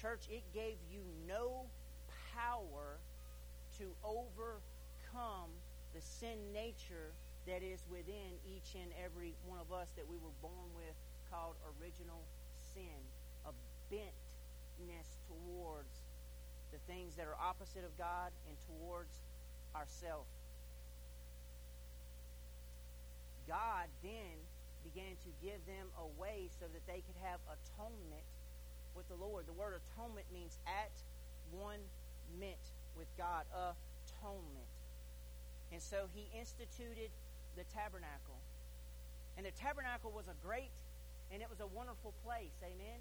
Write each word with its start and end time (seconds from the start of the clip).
church, 0.00 0.26
it 0.30 0.42
gave 0.52 0.76
you 0.90 1.00
no 1.26 1.66
power 2.34 2.98
to 3.78 3.84
overcome 4.04 5.50
the 5.94 6.00
sin 6.00 6.38
nature 6.52 7.14
that 7.46 7.62
is 7.62 7.84
within 7.90 8.34
each 8.46 8.74
and 8.74 8.90
every 8.98 9.34
one 9.46 9.60
of 9.60 9.70
us 9.72 9.88
that 9.96 10.08
we 10.08 10.16
were 10.16 10.34
born 10.40 10.68
with 10.74 10.96
called 11.30 11.54
original 11.78 12.22
sin, 12.74 12.98
a 13.46 13.52
bentness 13.92 15.08
towards 15.28 16.02
the 16.72 16.78
things 16.90 17.14
that 17.14 17.26
are 17.26 17.38
opposite 17.38 17.84
of 17.84 17.96
God 17.98 18.32
and 18.48 18.56
towards 18.66 19.22
ourself. 19.76 20.26
God 23.46 23.86
then 24.02 24.40
began 24.82 25.14
to 25.22 25.30
give 25.44 25.60
them 25.66 25.86
a 26.00 26.06
way 26.20 26.48
so 26.58 26.66
that 26.72 26.84
they 26.86 27.02
could 27.04 27.18
have 27.22 27.38
atonement 27.46 28.24
with 28.96 29.08
the 29.08 29.16
Lord. 29.16 29.46
The 29.46 29.52
word 29.52 29.74
atonement 29.74 30.26
means 30.32 30.58
at 30.66 30.92
one 31.50 31.80
meant 32.38 32.72
with 32.96 33.08
God, 33.18 33.44
atonement. 33.52 34.70
And 35.72 35.82
so 35.82 36.06
he 36.14 36.26
instituted 36.38 37.10
the 37.56 37.64
tabernacle. 37.74 38.38
And 39.36 39.46
the 39.46 39.50
tabernacle 39.52 40.12
was 40.14 40.26
a 40.28 40.46
great 40.46 40.70
and 41.32 41.42
it 41.42 41.50
was 41.50 41.60
a 41.60 41.66
wonderful 41.66 42.14
place. 42.24 42.54
Amen. 42.62 43.00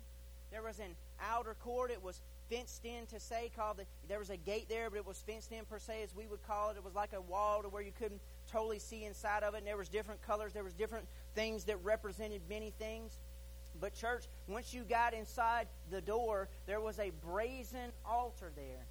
There 0.52 0.64
was 0.64 0.80
an 0.80 0.96
outer 1.22 1.56
court. 1.56 1.92
It 1.92 2.04
was 2.04 2.22
fenced 2.50 2.86
in 2.86 3.06
to 3.08 3.20
say 3.20 3.52
called 3.56 3.78
the, 3.78 3.86
there 4.08 4.20
was 4.20 4.30
a 4.30 4.38
gate 4.38 4.68
there, 4.70 4.90
but 4.90 4.98
it 4.98 5.06
was 5.06 5.24
fenced 5.26 5.52
in 5.52 5.66
per 5.66 5.80
se 5.80 6.04
as 6.04 6.16
we 6.16 6.28
would 6.28 6.44
call 6.44 6.70
it. 6.70 6.78
It 6.78 6.84
was 6.84 6.94
like 6.94 7.14
a 7.14 7.22
wall 7.22 7.64
to 7.64 7.70
where 7.70 7.82
you 7.82 7.92
couldn't 7.92 8.22
totally 8.52 8.80
see 8.80 9.06
inside 9.06 9.44
of 9.44 9.56
it. 9.56 9.60
And 9.60 9.68
there 9.68 9.78
was 9.78 9.90
different 9.90 10.22
colors. 10.22 10.54
There 10.54 10.64
was 10.64 10.74
different 10.74 11.08
things 11.36 11.64
that 11.66 11.78
represented 11.84 12.42
many 12.50 12.72
things. 12.78 13.18
But 13.84 13.96
church, 13.96 14.30
once 14.48 14.74
you 14.74 14.84
got 14.84 15.14
inside 15.14 15.68
the 15.92 16.00
door, 16.00 16.48
there 16.68 16.80
was 16.80 17.00
a 17.00 17.12
brazen 17.22 17.92
altar 18.06 18.54
there. 18.56 18.86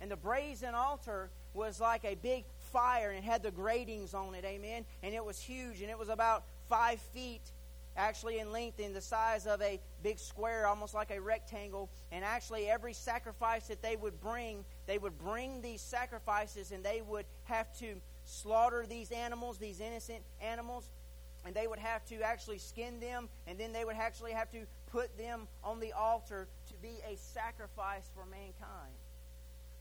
And 0.00 0.10
the 0.10 0.16
brazen 0.16 0.74
altar 0.74 1.30
was 1.54 1.80
like 1.80 2.04
a 2.04 2.16
big 2.16 2.42
fire 2.72 3.10
and 3.10 3.18
it 3.18 3.22
had 3.22 3.44
the 3.44 3.52
gratings 3.52 4.14
on 4.14 4.34
it, 4.34 4.44
amen. 4.44 4.84
And 5.04 5.14
it 5.14 5.24
was 5.24 5.38
huge 5.38 5.80
and 5.80 5.88
it 5.88 5.96
was 5.96 6.08
about 6.08 6.42
five 6.68 6.98
feet 7.14 7.52
actually 7.96 8.40
in 8.40 8.50
length 8.50 8.80
in 8.80 8.92
the 8.92 9.00
size 9.00 9.46
of 9.46 9.62
a 9.62 9.78
big 10.02 10.18
square, 10.18 10.66
almost 10.66 10.92
like 10.92 11.12
a 11.12 11.20
rectangle. 11.20 11.88
And 12.10 12.24
actually, 12.24 12.68
every 12.68 12.94
sacrifice 12.94 13.68
that 13.68 13.80
they 13.80 13.94
would 13.94 14.20
bring, 14.20 14.64
they 14.88 14.98
would 14.98 15.18
bring 15.18 15.62
these 15.62 15.80
sacrifices 15.80 16.72
and 16.72 16.84
they 16.84 17.00
would 17.00 17.26
have 17.44 17.72
to 17.78 17.94
slaughter 18.24 18.86
these 18.88 19.12
animals, 19.12 19.58
these 19.58 19.78
innocent 19.78 20.24
animals. 20.40 20.90
And 21.44 21.54
they 21.54 21.66
would 21.66 21.78
have 21.78 22.04
to 22.06 22.22
actually 22.22 22.58
skin 22.58 23.00
them, 23.00 23.28
and 23.46 23.58
then 23.58 23.72
they 23.72 23.84
would 23.84 23.96
actually 23.96 24.32
have 24.32 24.50
to 24.52 24.58
put 24.92 25.16
them 25.18 25.48
on 25.64 25.80
the 25.80 25.92
altar 25.92 26.46
to 26.68 26.74
be 26.80 26.98
a 27.08 27.16
sacrifice 27.16 28.08
for 28.14 28.24
mankind. 28.26 28.94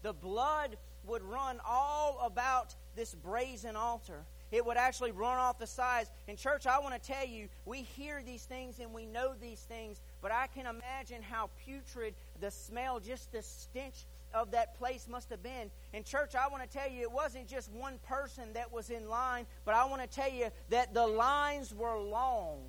The 0.01 0.13
blood 0.13 0.77
would 1.05 1.23
run 1.23 1.59
all 1.65 2.19
about 2.23 2.75
this 2.95 3.13
brazen 3.13 3.75
altar. 3.75 4.23
It 4.51 4.65
would 4.65 4.77
actually 4.77 5.11
run 5.11 5.37
off 5.37 5.59
the 5.59 5.67
sides. 5.67 6.09
In 6.27 6.35
church, 6.35 6.67
I 6.67 6.79
want 6.79 6.93
to 6.93 6.99
tell 6.99 7.25
you, 7.25 7.47
we 7.65 7.83
hear 7.83 8.21
these 8.25 8.43
things 8.43 8.79
and 8.79 8.93
we 8.93 9.05
know 9.05 9.33
these 9.39 9.61
things, 9.61 10.01
but 10.21 10.31
I 10.31 10.47
can 10.47 10.65
imagine 10.65 11.21
how 11.21 11.49
putrid 11.65 12.15
the 12.41 12.51
smell, 12.51 12.99
just 12.99 13.31
the 13.31 13.41
stench 13.41 14.05
of 14.33 14.51
that 14.51 14.77
place 14.77 15.07
must 15.09 15.29
have 15.29 15.43
been. 15.43 15.69
In 15.93 16.03
church, 16.03 16.35
I 16.35 16.47
want 16.47 16.63
to 16.63 16.69
tell 16.69 16.89
you, 16.89 17.01
it 17.01 17.11
wasn't 17.11 17.47
just 17.47 17.71
one 17.71 17.99
person 18.07 18.53
that 18.53 18.71
was 18.71 18.89
in 18.89 19.09
line, 19.09 19.45
but 19.65 19.73
I 19.73 19.85
want 19.85 20.01
to 20.01 20.07
tell 20.07 20.31
you 20.31 20.47
that 20.69 20.93
the 20.93 21.05
lines 21.05 21.73
were 21.73 21.99
long. 21.99 22.59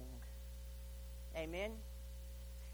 Amen. 1.36 1.72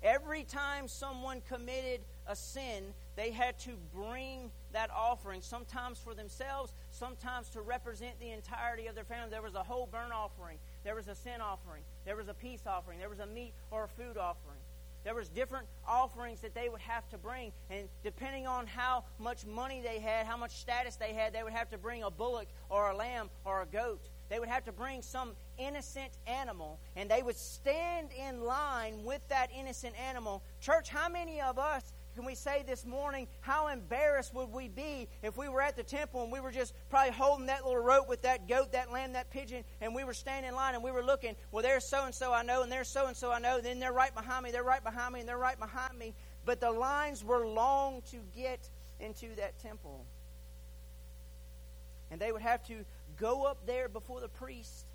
Every 0.02 0.44
time 0.44 0.86
someone 0.86 1.42
committed 1.48 2.00
a 2.26 2.36
sin, 2.36 2.84
they 3.16 3.32
had 3.32 3.58
to 3.60 3.70
bring 3.92 4.50
that 4.72 4.90
offering, 4.94 5.40
sometimes 5.40 5.98
for 5.98 6.14
themselves, 6.14 6.72
sometimes 6.90 7.48
to 7.50 7.62
represent 7.62 8.18
the 8.20 8.30
entirety 8.30 8.86
of 8.86 8.94
their 8.94 9.04
family. 9.04 9.30
There 9.30 9.42
was 9.42 9.54
a 9.54 9.62
whole 9.62 9.88
burnt 9.90 10.12
offering, 10.12 10.58
there 10.84 10.94
was 10.94 11.08
a 11.08 11.14
sin 11.14 11.40
offering, 11.40 11.82
there 12.04 12.14
was 12.14 12.28
a 12.28 12.34
peace 12.34 12.62
offering, 12.66 12.98
there 12.98 13.08
was 13.08 13.18
a 13.18 13.26
meat 13.26 13.54
or 13.70 13.84
a 13.84 13.88
food 13.88 14.16
offering. 14.16 14.60
There 15.04 15.14
was 15.14 15.28
different 15.28 15.66
offerings 15.86 16.40
that 16.40 16.54
they 16.54 16.68
would 16.68 16.80
have 16.80 17.08
to 17.10 17.18
bring, 17.18 17.52
and 17.70 17.88
depending 18.02 18.46
on 18.46 18.66
how 18.66 19.04
much 19.18 19.46
money 19.46 19.80
they 19.80 20.00
had, 20.00 20.26
how 20.26 20.36
much 20.36 20.58
status 20.60 20.96
they 20.96 21.14
had, 21.14 21.32
they 21.32 21.42
would 21.42 21.52
have 21.52 21.70
to 21.70 21.78
bring 21.78 22.02
a 22.02 22.10
bullock 22.10 22.48
or 22.68 22.90
a 22.90 22.96
lamb 22.96 23.30
or 23.44 23.62
a 23.62 23.66
goat. 23.66 24.10
They 24.28 24.38
would 24.38 24.48
have 24.48 24.64
to 24.66 24.72
bring 24.72 25.00
some 25.00 25.32
innocent 25.56 26.12
animal, 26.26 26.78
and 26.96 27.10
they 27.10 27.22
would 27.22 27.36
stand 27.36 28.08
in 28.12 28.42
line 28.42 29.02
with 29.04 29.26
that 29.28 29.50
innocent 29.56 29.94
animal. 29.98 30.42
Church, 30.60 30.90
how 30.90 31.08
many 31.08 31.40
of 31.40 31.58
us 31.58 31.92
can 32.18 32.26
we 32.26 32.34
say 32.34 32.64
this 32.66 32.84
morning, 32.84 33.28
how 33.42 33.68
embarrassed 33.68 34.34
would 34.34 34.50
we 34.50 34.66
be 34.66 35.06
if 35.22 35.36
we 35.36 35.48
were 35.48 35.62
at 35.62 35.76
the 35.76 35.84
temple 35.84 36.24
and 36.24 36.32
we 36.32 36.40
were 36.40 36.50
just 36.50 36.74
probably 36.90 37.12
holding 37.12 37.46
that 37.46 37.64
little 37.64 37.80
rope 37.80 38.08
with 38.08 38.22
that 38.22 38.48
goat, 38.48 38.72
that 38.72 38.90
lamb, 38.90 39.12
that 39.12 39.30
pigeon, 39.30 39.62
and 39.80 39.94
we 39.94 40.02
were 40.02 40.12
standing 40.12 40.48
in 40.48 40.56
line 40.56 40.74
and 40.74 40.82
we 40.82 40.90
were 40.90 41.04
looking, 41.04 41.36
well, 41.52 41.62
there's 41.62 41.88
so 41.88 42.06
and 42.06 42.12
so 42.12 42.32
I 42.32 42.42
know, 42.42 42.64
and 42.64 42.72
there's 42.72 42.88
so 42.88 43.06
and 43.06 43.16
so 43.16 43.30
I 43.30 43.38
know, 43.38 43.58
and 43.58 43.64
then 43.64 43.78
they're 43.78 43.92
right 43.92 44.12
behind 44.12 44.42
me, 44.42 44.50
they're 44.50 44.64
right 44.64 44.82
behind 44.82 45.14
me, 45.14 45.20
and 45.20 45.28
they're 45.28 45.38
right 45.38 45.60
behind 45.60 45.96
me. 45.96 46.12
But 46.44 46.58
the 46.58 46.72
lines 46.72 47.22
were 47.22 47.46
long 47.46 48.02
to 48.10 48.16
get 48.36 48.68
into 48.98 49.36
that 49.36 49.56
temple. 49.60 50.04
And 52.10 52.20
they 52.20 52.32
would 52.32 52.42
have 52.42 52.66
to 52.66 52.84
go 53.16 53.44
up 53.44 53.64
there 53.64 53.88
before 53.88 54.20
the 54.20 54.28
priest, 54.28 54.86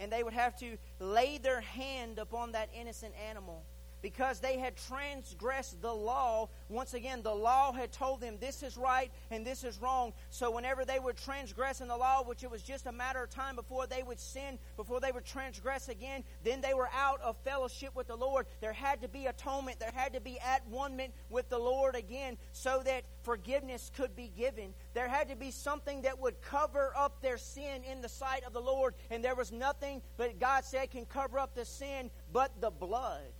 and 0.00 0.10
they 0.10 0.24
would 0.24 0.32
have 0.32 0.58
to 0.58 0.78
lay 0.98 1.38
their 1.38 1.60
hand 1.60 2.18
upon 2.18 2.52
that 2.52 2.70
innocent 2.74 3.14
animal 3.30 3.62
because 4.06 4.38
they 4.38 4.56
had 4.56 4.76
transgressed 4.76 5.82
the 5.82 5.92
law. 5.92 6.48
Once 6.68 6.94
again, 6.94 7.22
the 7.24 7.34
law 7.34 7.72
had 7.72 7.90
told 7.90 8.20
them 8.20 8.36
this 8.40 8.62
is 8.62 8.76
right 8.76 9.10
and 9.32 9.44
this 9.44 9.64
is 9.64 9.82
wrong. 9.82 10.12
So 10.30 10.48
whenever 10.48 10.84
they 10.84 11.00
were 11.00 11.12
transgressing 11.12 11.88
the 11.88 11.96
law, 11.96 12.22
which 12.22 12.44
it 12.44 12.50
was 12.52 12.62
just 12.62 12.86
a 12.86 12.92
matter 12.92 13.24
of 13.24 13.30
time 13.30 13.56
before 13.56 13.88
they 13.88 14.04
would 14.04 14.20
sin, 14.20 14.60
before 14.76 15.00
they 15.00 15.10
would 15.10 15.24
transgress 15.24 15.88
again, 15.88 16.22
then 16.44 16.60
they 16.60 16.72
were 16.72 16.88
out 16.96 17.20
of 17.20 17.36
fellowship 17.38 17.96
with 17.96 18.06
the 18.06 18.14
Lord. 18.14 18.46
There 18.60 18.72
had 18.72 19.02
to 19.02 19.08
be 19.08 19.26
atonement. 19.26 19.80
There 19.80 19.90
had 19.92 20.12
to 20.12 20.20
be 20.20 20.38
at 20.38 20.64
one 20.68 21.00
with 21.28 21.48
the 21.48 21.58
Lord 21.58 21.96
again 21.96 22.38
so 22.52 22.82
that 22.84 23.02
forgiveness 23.24 23.90
could 23.96 24.14
be 24.14 24.30
given. 24.38 24.72
There 24.94 25.08
had 25.08 25.28
to 25.30 25.36
be 25.36 25.50
something 25.50 26.02
that 26.02 26.16
would 26.20 26.40
cover 26.42 26.92
up 26.96 27.20
their 27.22 27.38
sin 27.38 27.82
in 27.82 28.02
the 28.02 28.08
sight 28.08 28.44
of 28.44 28.52
the 28.52 28.60
Lord. 28.60 28.94
And 29.10 29.24
there 29.24 29.34
was 29.34 29.50
nothing 29.50 30.00
but 30.16 30.38
God 30.38 30.64
said 30.64 30.92
can 30.92 31.06
cover 31.06 31.40
up 31.40 31.56
the 31.56 31.64
sin 31.64 32.08
but 32.32 32.60
the 32.60 32.70
blood 32.70 33.32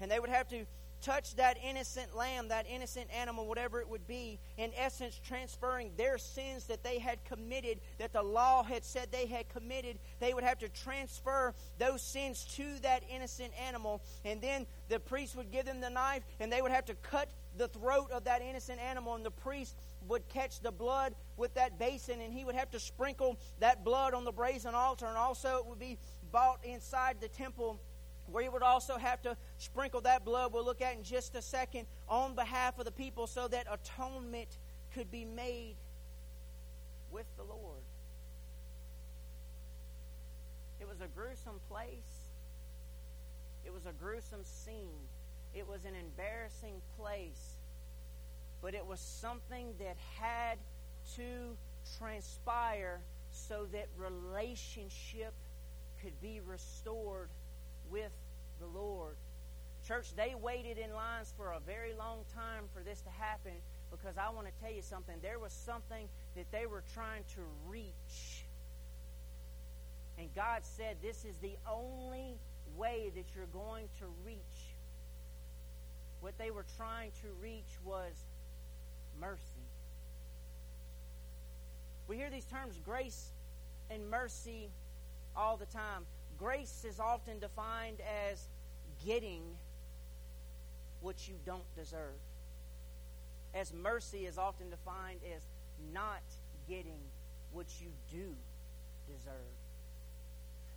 and 0.00 0.10
they 0.10 0.20
would 0.20 0.30
have 0.30 0.48
to 0.48 0.66
touch 1.00 1.34
that 1.36 1.56
innocent 1.62 2.14
lamb, 2.14 2.48
that 2.48 2.66
innocent 2.68 3.08
animal, 3.14 3.46
whatever 3.46 3.80
it 3.80 3.88
would 3.88 4.06
be, 4.06 4.38
in 4.58 4.70
essence, 4.76 5.18
transferring 5.24 5.90
their 5.96 6.18
sins 6.18 6.66
that 6.66 6.82
they 6.82 6.98
had 6.98 7.24
committed, 7.24 7.80
that 7.98 8.12
the 8.12 8.22
law 8.22 8.62
had 8.62 8.84
said 8.84 9.08
they 9.10 9.26
had 9.26 9.48
committed. 9.48 9.98
They 10.20 10.34
would 10.34 10.44
have 10.44 10.58
to 10.58 10.68
transfer 10.68 11.54
those 11.78 12.02
sins 12.02 12.44
to 12.56 12.78
that 12.82 13.02
innocent 13.10 13.52
animal, 13.66 14.02
and 14.24 14.40
then 14.40 14.66
the 14.88 15.00
priest 15.00 15.36
would 15.36 15.50
give 15.50 15.64
them 15.64 15.80
the 15.80 15.90
knife, 15.90 16.22
and 16.38 16.52
they 16.52 16.62
would 16.62 16.72
have 16.72 16.86
to 16.86 16.94
cut 16.94 17.30
the 17.56 17.68
throat 17.68 18.10
of 18.12 18.24
that 18.24 18.42
innocent 18.42 18.80
animal, 18.80 19.14
and 19.14 19.24
the 19.24 19.30
priest 19.30 19.74
would 20.08 20.28
catch 20.28 20.60
the 20.60 20.70
blood 20.70 21.14
with 21.36 21.54
that 21.54 21.78
basin, 21.78 22.20
and 22.20 22.32
he 22.32 22.44
would 22.44 22.54
have 22.54 22.70
to 22.70 22.80
sprinkle 22.80 23.38
that 23.58 23.84
blood 23.84 24.14
on 24.14 24.24
the 24.24 24.32
brazen 24.32 24.74
altar, 24.74 25.06
and 25.06 25.16
also 25.16 25.56
it 25.58 25.66
would 25.66 25.78
be 25.78 25.98
bought 26.30 26.64
inside 26.64 27.16
the 27.20 27.28
temple 27.28 27.80
where 28.30 28.42
you 28.42 28.50
would 28.50 28.62
also 28.62 28.96
have 28.96 29.20
to 29.22 29.36
sprinkle 29.58 30.00
that 30.02 30.24
blood, 30.24 30.52
we'll 30.52 30.64
look 30.64 30.80
at 30.80 30.96
in 30.96 31.02
just 31.02 31.34
a 31.34 31.42
second, 31.42 31.86
on 32.08 32.34
behalf 32.34 32.78
of 32.78 32.84
the 32.84 32.92
people 32.92 33.26
so 33.26 33.48
that 33.48 33.66
atonement 33.70 34.58
could 34.94 35.10
be 35.10 35.24
made 35.24 35.76
with 37.10 37.26
the 37.36 37.42
Lord. 37.42 37.82
It 40.80 40.88
was 40.88 41.00
a 41.00 41.08
gruesome 41.08 41.60
place. 41.68 42.30
It 43.64 43.72
was 43.72 43.84
a 43.86 43.92
gruesome 44.02 44.44
scene. 44.44 45.08
It 45.54 45.68
was 45.68 45.84
an 45.84 45.94
embarrassing 45.94 46.80
place. 46.98 47.56
But 48.62 48.74
it 48.74 48.86
was 48.86 49.00
something 49.00 49.74
that 49.78 49.96
had 50.18 50.58
to 51.16 51.56
transpire 51.98 53.00
so 53.30 53.66
that 53.72 53.88
relationship 53.98 55.32
could 56.02 56.18
be 56.20 56.40
restored 56.46 57.28
with 57.90 58.12
the 58.60 58.66
Lord. 58.66 59.16
Church, 59.86 60.14
they 60.14 60.34
waited 60.40 60.78
in 60.78 60.92
lines 60.94 61.32
for 61.36 61.52
a 61.52 61.60
very 61.60 61.94
long 61.98 62.18
time 62.34 62.64
for 62.74 62.82
this 62.82 63.00
to 63.02 63.10
happen 63.10 63.52
because 63.90 64.16
I 64.16 64.30
want 64.30 64.46
to 64.46 64.52
tell 64.62 64.72
you 64.72 64.82
something. 64.82 65.14
There 65.22 65.38
was 65.38 65.52
something 65.52 66.08
that 66.36 66.50
they 66.52 66.66
were 66.66 66.82
trying 66.94 67.24
to 67.34 67.40
reach. 67.68 68.44
And 70.18 70.32
God 70.34 70.60
said, 70.62 70.96
This 71.02 71.24
is 71.24 71.36
the 71.38 71.56
only 71.68 72.36
way 72.76 73.10
that 73.14 73.24
you're 73.34 73.46
going 73.52 73.88
to 73.98 74.06
reach. 74.24 74.38
What 76.20 76.36
they 76.38 76.50
were 76.50 76.66
trying 76.76 77.10
to 77.22 77.28
reach 77.42 77.78
was 77.84 78.12
mercy. 79.18 79.40
We 82.06 82.16
hear 82.16 82.30
these 82.30 82.44
terms 82.44 82.78
grace 82.84 83.30
and 83.90 84.08
mercy 84.10 84.68
all 85.36 85.56
the 85.56 85.66
time. 85.66 86.04
Grace 86.40 86.86
is 86.88 86.98
often 86.98 87.38
defined 87.38 87.98
as 88.30 88.48
getting 89.04 89.42
what 91.02 91.28
you 91.28 91.34
don't 91.44 91.74
deserve. 91.76 92.18
As 93.54 93.74
mercy 93.74 94.24
is 94.24 94.38
often 94.38 94.70
defined 94.70 95.20
as 95.36 95.42
not 95.92 96.22
getting 96.66 97.00
what 97.52 97.66
you 97.82 97.88
do 98.10 98.34
deserve. 99.06 99.34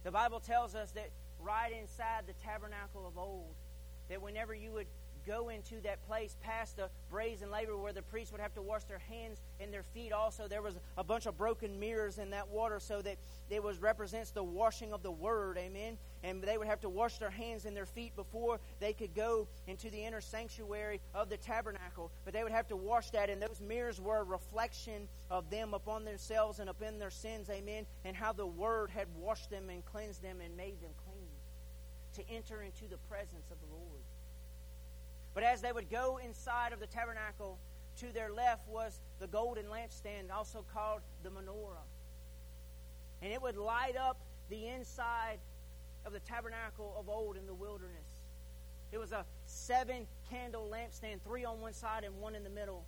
The 0.04 0.12
Bible 0.12 0.42
tells 0.42 0.76
us 0.76 0.92
that 0.92 1.10
right 1.42 1.72
inside 1.80 2.24
the 2.28 2.34
tabernacle 2.46 3.08
of 3.08 3.18
old, 3.18 3.56
that 4.10 4.22
whenever 4.22 4.54
you 4.54 4.72
would 4.72 4.88
go 5.26 5.50
into 5.50 5.82
that 5.82 6.06
place 6.08 6.36
past 6.42 6.78
the 6.78 6.90
brazen 7.10 7.52
laver 7.52 7.78
where 7.78 7.94
the 7.94 8.02
priests 8.02 8.32
would 8.32 8.42
have 8.42 8.54
to 8.54 8.62
wash 8.62 8.84
their 8.86 9.00
hands 9.00 9.42
and 9.60 9.74
their 9.74 9.84
feet 9.84 10.12
also. 10.12 10.48
There 10.48 10.62
was 10.62 10.76
a 10.98 11.04
bunch 11.04 11.26
of 11.26 11.38
broken 11.38 11.80
mirrors 11.80 12.18
in 12.18 12.32
that 12.32 12.50
water 12.50 12.80
so 12.80 13.02
that 13.02 13.18
it 13.50 13.64
was 13.64 13.80
represents 13.80 14.32
the 14.32 14.44
washing 14.44 14.94
of 14.94 15.04
the 15.04 15.12
word 15.12 15.58
amen? 15.58 15.98
And 16.24 16.42
they 16.42 16.58
would 16.58 16.68
have 16.68 16.82
to 16.82 16.90
wash 16.90 17.18
their 17.18 17.30
hands 17.30 17.66
and 17.66 17.76
their 17.76 17.86
feet 17.86 18.16
before 18.16 18.60
they 18.80 18.94
could 18.94 19.14
go 19.14 19.48
into 19.68 19.90
the 19.90 20.04
inner 20.04 20.22
sanctuary 20.22 21.02
of 21.14 21.30
the 21.30 21.38
tabernacle. 21.38 22.12
But 22.26 22.34
they 22.34 22.44
would 22.44 22.52
have 22.52 22.68
to 22.68 22.76
wash 22.76 23.10
that 23.12 23.30
and 23.30 23.42
those 23.42 23.62
mirrors 23.62 24.00
were 24.00 24.20
a 24.20 24.24
reflection 24.24 25.08
of 25.30 25.50
them 25.50 25.74
upon 25.74 26.06
themselves 26.06 26.60
and 26.60 26.70
upon 26.70 27.00
their 27.00 27.12
sins 27.12 27.50
amen? 27.50 27.86
And 28.06 28.16
how 28.16 28.34
the 28.34 28.48
word 28.48 28.90
had 28.90 29.08
washed 29.18 29.50
them 29.50 29.70
and 29.70 29.86
cleansed 29.86 30.22
them 30.22 30.40
and 30.44 30.56
made 30.56 30.82
them 30.82 30.92
clean 31.06 31.28
to 32.14 32.30
enter 32.30 32.62
into 32.62 32.88
the 32.88 32.98
presence 33.10 33.50
of 33.52 33.58
the 33.60 33.66
lord 33.74 34.03
but 35.34 35.44
as 35.44 35.62
they 35.62 35.72
would 35.72 35.90
go 35.90 36.20
inside 36.24 36.74
of 36.74 36.80
the 36.80 36.88
tabernacle, 36.88 37.58
to 38.00 38.12
their 38.12 38.32
left 38.32 38.68
was 38.68 39.00
the 39.20 39.28
golden 39.28 39.66
lampstand, 39.66 40.32
also 40.34 40.66
called 40.74 41.02
the 41.24 41.30
menorah. 41.30 41.86
And 43.22 43.32
it 43.32 43.42
would 43.42 43.56
light 43.56 43.96
up 43.96 44.18
the 44.50 44.68
inside 44.68 45.40
of 46.06 46.14
the 46.14 46.20
tabernacle 46.20 46.96
of 46.98 47.10
old 47.10 47.38
in 47.38 47.46
the 47.48 47.54
wilderness. 47.54 48.20
It 48.92 49.00
was 49.00 49.12
a 49.12 49.26
seven 49.46 50.06
candle 50.30 50.70
lampstand, 50.72 51.22
three 51.26 51.46
on 51.46 51.62
one 51.62 51.74
side 51.74 52.04
and 52.04 52.20
one 52.20 52.36
in 52.36 52.44
the 52.44 52.50
middle. 52.50 52.84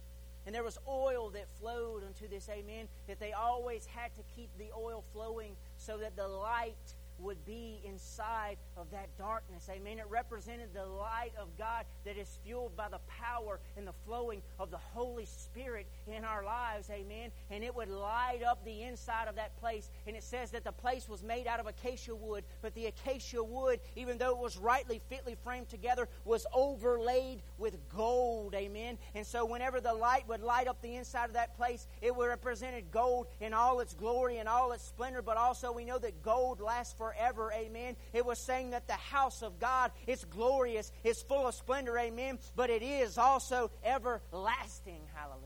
And 0.46 0.54
there 0.54 0.64
was 0.64 0.78
oil 0.88 1.32
that 1.32 1.48
flowed 1.60 2.04
unto 2.06 2.28
this, 2.28 2.48
amen, 2.50 2.88
that 3.08 3.20
they 3.20 3.34
always 3.34 3.88
had 3.88 4.14
to 4.16 4.22
keep 4.36 4.50
the 4.60 4.68
oil 4.78 5.04
flowing 5.14 5.56
so 5.78 5.98
that 5.98 6.16
the 6.16 6.28
light 6.28 6.76
would 7.20 7.44
be 7.46 7.82
inside 7.86 8.58
of 8.78 8.92
that 8.92 9.10
darkness. 9.18 9.70
Amen. 9.72 10.00
It 10.00 10.06
represented 10.10 10.70
the 10.74 10.86
light 10.86 11.32
of 11.40 11.48
God 11.58 11.86
that 12.06 12.18
is 12.18 12.38
fueled 12.44 12.76
by 12.76 12.90
the 12.90 13.00
power 13.08 13.60
and 13.78 13.88
the 13.88 13.94
flowing 14.06 14.42
of 14.60 14.72
the 14.72 14.78
Holy 14.78 15.26
Spirit 15.26 15.88
in 16.08 16.24
our 16.24 16.44
lives. 16.44 16.90
Amen. 16.90 17.32
And 17.50 17.64
it 17.64 17.76
would 17.76 17.90
light 17.90 18.42
up 18.48 18.64
the 18.66 18.84
inside 18.84 19.28
of 19.28 19.36
that 19.36 19.58
place. 19.60 19.90
And 20.06 20.16
it 20.16 20.24
says 20.24 20.52
that 20.52 20.64
the 20.64 20.72
place 20.72 21.10
was 21.10 21.24
made 21.24 21.48
out 21.48 21.60
of 21.60 21.68
acacia 21.68 22.16
wood, 22.16 22.44
but 22.62 22.74
the 22.76 22.88
acacia 22.88 23.44
wood, 23.44 23.80
even 23.96 24.18
though 24.18 24.32
it 24.32 24.40
was 24.40 24.58
rightly, 24.58 25.02
fitly 25.10 25.36
framed 25.44 25.70
together, 25.70 26.08
was 26.26 26.46
overlaid 26.54 27.42
with 27.58 27.78
gold. 27.90 28.54
Amen. 28.56 28.98
And 29.14 29.26
so 29.26 29.46
whenever 29.46 29.82
the 29.82 29.94
light 29.94 30.28
would 30.28 30.42
light 30.42 30.68
up 30.68 30.82
the 30.82 30.96
inside 30.96 31.26
of 31.26 31.34
that 31.34 31.56
place, 31.56 31.88
it 32.02 32.16
would 32.16 32.26
represented 32.36 32.92
gold 32.92 33.28
in 33.40 33.54
all 33.54 33.80
its 33.80 33.94
glory 33.94 34.40
and 34.40 34.50
all 34.50 34.72
its 34.74 34.84
splendor, 34.84 35.22
but 35.22 35.38
also 35.38 35.72
we 35.72 35.86
know 35.86 35.98
that 35.98 36.22
gold 36.22 36.60
lasts 36.60 36.94
for 36.98 37.05
forever. 37.06 37.52
Amen. 37.54 37.96
It 38.14 38.26
was 38.26 38.40
saying 38.40 38.72
that 38.72 38.88
the 38.88 38.94
house 38.94 39.42
of 39.42 39.60
God 39.60 39.92
is 40.08 40.24
glorious, 40.26 40.92
it's 41.04 41.22
full 41.22 41.48
of 41.48 41.54
splendor. 41.54 41.98
Amen. 41.98 42.40
But 42.56 42.70
it 42.70 42.82
is 42.82 43.18
also 43.18 43.70
everlasting. 43.84 45.02
Hallelujah. 45.14 45.42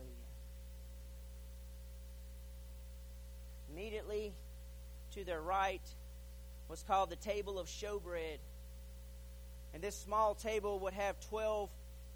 Immediately 3.71 4.33
to 5.13 5.23
their 5.23 5.41
right 5.41 5.81
was 6.69 6.83
called 6.83 7.09
the 7.09 7.15
table 7.17 7.59
of 7.59 7.67
showbread. 7.67 8.37
And 9.73 9.83
this 9.83 9.95
small 9.95 10.35
table 10.35 10.79
would 10.79 10.93
have 10.93 11.19
12 11.29 11.69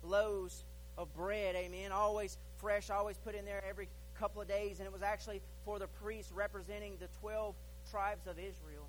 loaves 0.04 0.64
of 0.98 1.14
bread, 1.14 1.56
amen. 1.56 1.92
Always 1.92 2.38
fresh, 2.58 2.90
always 2.90 3.18
put 3.18 3.36
in 3.36 3.46
there 3.46 3.64
every 3.68 3.90
couple 4.20 4.42
of 4.42 4.48
days. 4.48 4.80
And 4.80 4.88
it 4.88 4.94
was 4.94 5.02
actually 5.02 5.42
for 5.66 5.80
the 5.80 5.88
priests 5.88 6.32
representing 6.32 6.94
the 7.00 7.08
12 7.20 7.56
tribes 7.92 8.26
of 8.28 8.38
Israel 8.38 8.88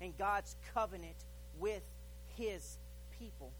and 0.00 0.16
God's 0.16 0.56
covenant 0.74 1.16
with 1.58 1.82
his 2.36 2.78
people. 3.18 3.52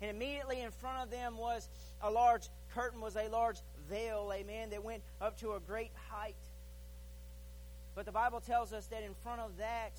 And 0.00 0.10
immediately 0.10 0.60
in 0.60 0.70
front 0.70 1.02
of 1.02 1.10
them 1.10 1.36
was 1.36 1.68
a 2.02 2.10
large 2.10 2.48
curtain, 2.74 3.00
was 3.00 3.16
a 3.16 3.28
large 3.28 3.58
veil, 3.88 4.32
amen, 4.34 4.70
that 4.70 4.82
went 4.82 5.02
up 5.20 5.38
to 5.40 5.52
a 5.52 5.60
great 5.60 5.92
height. 6.08 6.34
But 7.94 8.06
the 8.06 8.12
Bible 8.12 8.40
tells 8.40 8.72
us 8.72 8.86
that 8.86 9.02
in 9.02 9.14
front 9.22 9.40
of 9.40 9.58
that 9.58 9.92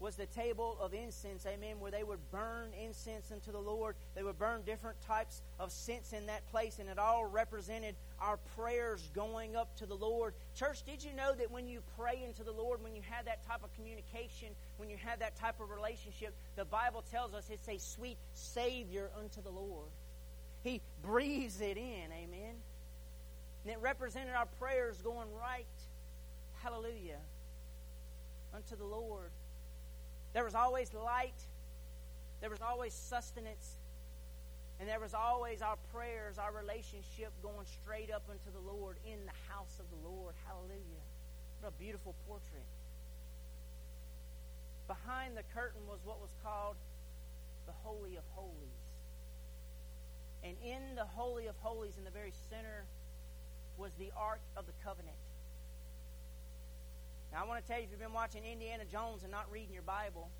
was 0.00 0.16
the 0.16 0.26
table 0.26 0.76
of 0.80 0.94
incense, 0.94 1.44
amen, 1.46 1.80
where 1.80 1.90
they 1.90 2.04
would 2.04 2.18
burn 2.30 2.70
incense 2.84 3.30
unto 3.32 3.50
the 3.50 3.58
Lord. 3.58 3.96
They 4.14 4.22
would 4.22 4.38
burn 4.38 4.62
different 4.64 5.00
types 5.02 5.42
of 5.58 5.72
scents 5.72 6.12
in 6.12 6.26
that 6.26 6.48
place, 6.50 6.78
and 6.78 6.88
it 6.88 6.98
all 6.98 7.24
represented 7.24 7.96
our 8.20 8.38
prayers 8.56 9.08
going 9.14 9.56
up 9.56 9.76
to 9.76 9.86
the 9.86 9.94
Lord. 9.94 10.34
Church, 10.56 10.82
did 10.84 11.02
you 11.04 11.12
know 11.12 11.32
that 11.34 11.50
when 11.50 11.68
you 11.68 11.80
pray 11.98 12.22
into 12.24 12.42
the 12.42 12.52
Lord, 12.52 12.82
when 12.82 12.94
you 12.94 13.02
have 13.10 13.24
that 13.26 13.46
type 13.46 13.62
of 13.62 13.72
communication, 13.74 14.48
when 14.76 14.90
you 14.90 14.96
have 15.04 15.20
that 15.20 15.36
type 15.36 15.60
of 15.60 15.70
relationship, 15.70 16.34
the 16.56 16.64
Bible 16.64 17.04
tells 17.10 17.34
us 17.34 17.48
it's 17.50 17.68
a 17.68 17.78
sweet 17.78 18.16
Savior 18.34 19.10
unto 19.18 19.42
the 19.42 19.50
Lord? 19.50 19.88
He 20.62 20.80
breathes 21.02 21.60
it 21.60 21.76
in, 21.76 22.10
amen. 22.12 22.54
And 23.64 23.72
it 23.72 23.78
represented 23.80 24.34
our 24.34 24.46
prayers 24.58 25.00
going 25.02 25.28
right, 25.40 25.66
hallelujah, 26.62 27.20
unto 28.54 28.76
the 28.76 28.84
Lord. 28.84 29.30
There 30.32 30.44
was 30.44 30.54
always 30.54 30.92
light. 30.94 31.34
There 32.40 32.50
was 32.50 32.60
always 32.60 32.94
sustenance. 32.94 33.76
And 34.80 34.88
there 34.88 35.00
was 35.00 35.12
always 35.12 35.60
our 35.60 35.76
prayers, 35.92 36.38
our 36.38 36.52
relationship 36.54 37.32
going 37.42 37.66
straight 37.66 38.10
up 38.12 38.22
unto 38.30 38.50
the 38.54 38.62
Lord 38.62 38.96
in 39.04 39.18
the 39.26 39.38
house 39.52 39.80
of 39.80 39.86
the 39.90 40.08
Lord. 40.08 40.34
Hallelujah. 40.46 41.04
What 41.60 41.74
a 41.74 41.82
beautiful 41.82 42.14
portrait. 42.28 42.66
Behind 44.86 45.36
the 45.36 45.42
curtain 45.52 45.82
was 45.88 45.98
what 46.04 46.20
was 46.20 46.30
called 46.44 46.76
the 47.66 47.74
Holy 47.82 48.16
of 48.16 48.22
Holies. 48.34 48.82
And 50.44 50.56
in 50.64 50.94
the 50.94 51.04
Holy 51.04 51.48
of 51.48 51.56
Holies, 51.60 51.98
in 51.98 52.04
the 52.04 52.10
very 52.10 52.32
center, 52.48 52.86
was 53.76 53.90
the 53.98 54.10
Ark 54.16 54.40
of 54.56 54.66
the 54.66 54.72
Covenant. 54.84 55.18
Now, 57.32 57.44
I 57.44 57.46
want 57.46 57.60
to 57.60 57.68
tell 57.68 57.78
you, 57.78 57.84
if 57.84 57.90
you've 57.90 58.00
been 58.00 58.14
watching 58.14 58.44
Indiana 58.44 58.84
Jones 58.90 59.22
and 59.22 59.32
not 59.32 59.50
reading 59.50 59.74
your 59.74 59.82
Bible, 59.82 60.30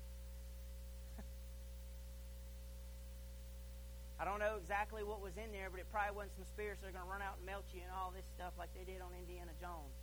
I 4.19 4.25
don't 4.25 4.39
know 4.39 4.59
exactly 4.59 5.01
what 5.01 5.21
was 5.21 5.37
in 5.37 5.51
there, 5.55 5.71
but 5.71 5.79
it 5.79 5.87
probably 5.91 6.15
wasn't 6.15 6.35
some 6.35 6.45
spirits 6.45 6.81
that 6.81 6.91
are 6.91 6.91
going 6.91 7.07
to 7.07 7.11
run 7.11 7.23
out 7.23 7.39
and 7.39 7.45
melt 7.45 7.63
you 7.71 7.79
and 7.79 7.91
all 7.95 8.11
this 8.11 8.27
stuff 8.35 8.51
like 8.59 8.67
they 8.75 8.83
did 8.83 8.99
on 8.99 9.15
Indiana 9.15 9.55
Jones. 9.55 9.95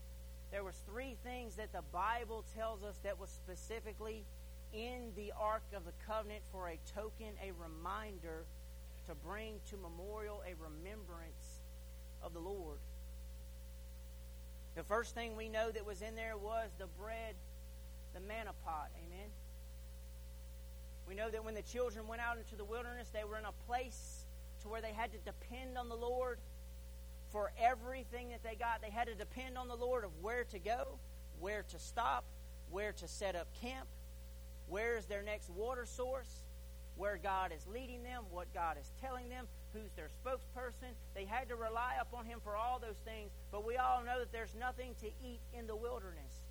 There 0.51 0.65
was 0.65 0.81
three 0.89 1.17
things 1.23 1.57
that 1.57 1.73
the 1.73 1.85
Bible 1.93 2.45
tells 2.57 2.83
us 2.83 2.97
that 3.05 3.21
was 3.21 3.29
specifically 3.29 4.25
in 4.73 5.13
the 5.17 5.33
Ark 5.39 5.65
of 5.77 5.85
the 5.85 5.93
Covenant 6.07 6.41
for 6.51 6.69
a 6.69 6.79
token, 6.95 7.37
a 7.45 7.53
reminder 7.61 8.49
to 9.07 9.15
bring 9.15 9.61
to 9.71 9.77
memorial 9.77 10.43
a 10.49 10.57
remembrance 10.57 11.61
of 12.23 12.33
the 12.33 12.41
Lord. 12.41 12.79
The 14.77 14.83
first 14.83 15.15
thing 15.15 15.37
we 15.37 15.49
know 15.49 15.71
that 15.71 15.85
was 15.85 16.01
in 16.01 16.15
there 16.15 16.37
was 16.37 16.71
the 16.79 16.87
bread, 16.99 17.35
the 18.15 18.21
manna 18.21 18.53
pot. 18.65 18.91
Amen. 18.97 19.29
We 21.09 21.15
know 21.15 21.31
that 21.31 21.45
when 21.45 21.55
the 21.55 21.63
children 21.63 22.07
went 22.09 22.21
out 22.21 22.39
into 22.39 22.57
the 22.57 22.65
wilderness, 22.65 23.09
they 23.13 23.25
were 23.25 23.39
in 23.39 23.45
a 23.45 23.53
place 23.67 24.25
to 24.63 24.69
where 24.69 24.81
they 24.81 24.93
had 24.93 25.13
to 25.13 25.19
depend 25.19 25.79
on 25.79 25.89
the 25.89 25.95
Lord 25.95 26.39
for 27.31 27.53
everything 27.61 28.31
that 28.31 28.43
they 28.43 28.57
got. 28.57 28.83
They 28.83 28.91
had 28.91 29.07
to 29.07 29.15
depend 29.15 29.57
on 29.57 29.69
the 29.69 29.77
Lord 29.77 30.05
of 30.05 30.11
where 30.21 30.45
to 30.45 30.59
go, 30.59 30.99
where 31.39 31.65
to 31.71 31.79
stop, 31.79 32.25
where 32.71 32.93
to 32.93 33.07
set 33.07 33.37
up 33.37 33.49
camp, 33.61 33.87
where 34.69 34.97
is 34.97 35.07
their 35.07 35.23
next 35.23 35.51
water 35.51 35.87
source, 35.87 36.45
where 36.97 37.19
God 37.23 37.53
is 37.55 37.67
leading 37.67 38.03
them, 38.03 38.25
what 38.31 38.53
God 38.55 38.77
is 38.81 38.91
telling 39.01 39.29
them, 39.29 39.47
who's 39.73 39.93
their 39.93 40.09
spokesperson. 40.25 40.95
They 41.15 41.25
had 41.25 41.49
to 41.51 41.57
rely 41.57 41.95
upon 42.01 42.25
him 42.25 42.41
for 42.43 42.57
all 42.57 42.79
those 42.79 42.99
things, 43.05 43.31
but 43.53 43.67
we 43.67 43.77
all 43.77 44.03
know 44.03 44.19
that 44.19 44.33
there's 44.33 44.55
nothing 44.59 44.95
to 45.01 45.07
eat 45.07 45.41
in 45.53 45.67
the 45.67 45.77
wilderness. 45.77 46.46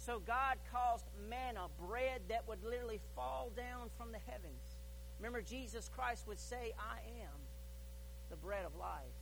So 0.00 0.18
God 0.18 0.56
caused 0.72 1.04
manna, 1.28 1.66
bread 1.78 2.22
that 2.30 2.48
would 2.48 2.64
literally 2.64 3.00
fall 3.14 3.52
down 3.54 3.90
from 3.98 4.12
the 4.12 4.18
heavens. 4.26 4.78
Remember, 5.18 5.42
Jesus 5.42 5.90
Christ 5.94 6.26
would 6.26 6.40
say, 6.40 6.72
I 6.78 7.00
am 7.20 7.36
the 8.30 8.36
bread 8.36 8.64
of 8.64 8.74
life. 8.76 9.12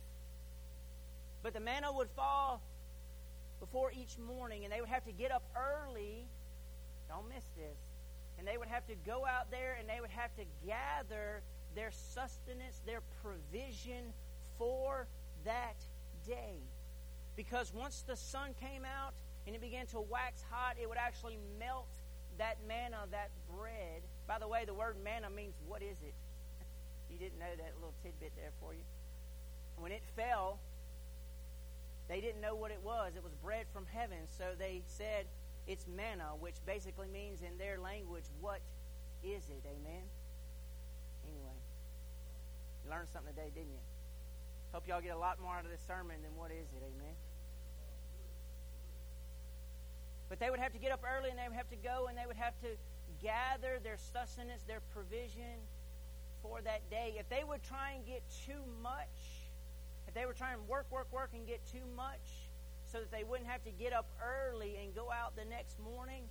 But 1.43 1.53
the 1.53 1.59
manna 1.59 1.91
would 1.91 2.09
fall 2.15 2.61
before 3.59 3.91
each 3.91 4.17
morning, 4.17 4.63
and 4.63 4.71
they 4.71 4.79
would 4.79 4.89
have 4.89 5.03
to 5.03 5.11
get 5.11 5.31
up 5.31 5.43
early. 5.53 6.25
Don't 7.09 7.27
miss 7.27 7.43
this. 7.57 7.77
And 8.37 8.47
they 8.47 8.57
would 8.57 8.69
have 8.69 8.87
to 8.87 8.95
go 9.05 9.25
out 9.25 9.51
there 9.51 9.75
and 9.77 9.89
they 9.89 9.99
would 9.99 10.11
have 10.11 10.33
to 10.37 10.43
gather 10.65 11.41
their 11.75 11.91
sustenance, 11.91 12.79
their 12.85 13.01
provision 13.21 14.13
for 14.57 15.07
that 15.43 15.75
day. 16.25 16.55
Because 17.35 17.73
once 17.73 18.05
the 18.07 18.15
sun 18.15 18.51
came 18.61 18.85
out 18.85 19.13
and 19.49 19.55
it 19.55 19.61
began 19.61 19.87
to 19.87 19.99
wax 19.99 20.45
hot, 20.51 20.77
it 20.79 20.87
would 20.87 20.99
actually 21.01 21.39
melt 21.57 21.89
that 22.37 22.57
manna, 22.67 23.09
that 23.09 23.31
bread. 23.49 24.05
By 24.27 24.37
the 24.37 24.47
way, 24.47 24.61
the 24.63 24.75
word 24.75 24.95
manna 25.03 25.27
means 25.31 25.55
what 25.65 25.81
is 25.81 25.97
it? 26.05 26.13
You 27.09 27.17
didn't 27.17 27.39
know 27.39 27.49
that 27.57 27.73
little 27.81 27.95
tidbit 28.03 28.33
there 28.37 28.53
for 28.61 28.75
you. 28.75 28.85
When 29.75 29.91
it 29.91 30.03
fell, 30.15 30.59
they 32.07 32.21
didn't 32.21 32.41
know 32.41 32.53
what 32.53 32.69
it 32.69 32.77
was. 32.85 33.13
It 33.17 33.23
was 33.23 33.33
bread 33.41 33.65
from 33.73 33.87
heaven, 33.89 34.29
so 34.37 34.53
they 34.53 34.83
said 34.85 35.25
it's 35.65 35.87
manna, 35.97 36.37
which 36.39 36.61
basically 36.67 37.07
means 37.07 37.41
in 37.41 37.57
their 37.57 37.79
language, 37.79 38.29
what 38.39 38.61
is 39.23 39.49
it? 39.49 39.65
Amen? 39.65 40.05
Anyway, 41.25 41.57
you 42.85 42.91
learned 42.91 43.09
something 43.09 43.33
today, 43.33 43.49
didn't 43.49 43.73
you? 43.73 43.81
Hope 44.73 44.87
y'all 44.87 45.01
get 45.01 45.15
a 45.15 45.17
lot 45.17 45.41
more 45.41 45.55
out 45.55 45.65
of 45.65 45.71
this 45.71 45.81
sermon 45.87 46.21
than 46.21 46.37
what 46.37 46.51
is 46.51 46.69
it? 46.77 46.85
Amen? 46.85 47.17
But 50.29 50.39
they 50.39 50.49
would 50.49 50.59
have 50.59 50.73
to 50.73 50.79
get 50.79 50.91
up 50.91 51.03
early 51.03 51.29
and 51.29 51.39
they 51.39 51.47
would 51.47 51.57
have 51.57 51.69
to 51.69 51.75
go 51.75 52.07
and 52.07 52.17
they 52.17 52.25
would 52.25 52.37
have 52.37 52.53
to 52.61 52.67
gather 53.21 53.79
their 53.83 53.97
sustenance, 53.97 54.63
their 54.63 54.81
provision 54.93 55.59
for 56.41 56.61
that 56.61 56.89
day. 56.89 57.15
If 57.17 57.27
they 57.29 57.43
would 57.43 57.63
try 57.63 57.93
and 57.95 58.05
get 58.05 58.21
too 58.45 58.61
much, 58.81 59.49
if 60.07 60.13
they 60.13 60.25
were 60.25 60.33
trying 60.33 60.57
to 60.57 60.63
work, 60.63 60.85
work, 60.91 61.11
work 61.11 61.31
and 61.33 61.45
get 61.45 61.65
too 61.65 61.85
much 61.97 62.49
so 62.85 62.99
that 62.99 63.11
they 63.11 63.23
wouldn't 63.23 63.49
have 63.49 63.63
to 63.65 63.71
get 63.71 63.91
up 63.91 64.07
early 64.21 64.77
and 64.81 64.95
go 64.95 65.11
out 65.11 65.35
the 65.35 65.45
next 65.45 65.79
morning, 65.79 66.23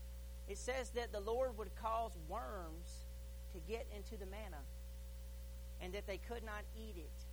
it 0.49 0.59
says 0.59 0.90
that 0.90 1.12
the 1.12 1.21
Lord 1.21 1.59
would 1.59 1.75
cause 1.76 2.12
worms 2.28 3.05
to 3.52 3.61
get 3.69 3.87
into 3.95 4.17
the 4.17 4.26
manna 4.26 4.62
and 5.81 5.93
that 5.93 6.07
they 6.07 6.19
could 6.19 6.45
not 6.45 6.62
eat 6.76 6.97
it. 6.97 7.25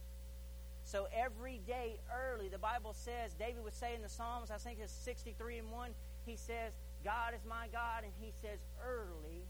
So 0.83 1.07
every 1.15 1.61
day 1.65 1.97
early, 2.13 2.47
the 2.47 2.59
Bible 2.59 2.93
says, 2.93 3.33
David 3.33 3.63
would 3.63 3.73
say 3.73 3.95
in 3.95 4.03
the 4.03 4.09
Psalms, 4.09 4.51
I 4.51 4.57
think 4.57 4.77
it's 4.81 4.93
63 4.93 5.59
and 5.59 5.71
1, 5.71 5.91
he 6.25 6.35
says, 6.35 6.73
God 7.03 7.33
is 7.33 7.41
my 7.47 7.67
God, 7.71 8.03
and 8.03 8.11
he 8.19 8.31
says, 8.41 8.59
Early 8.83 9.45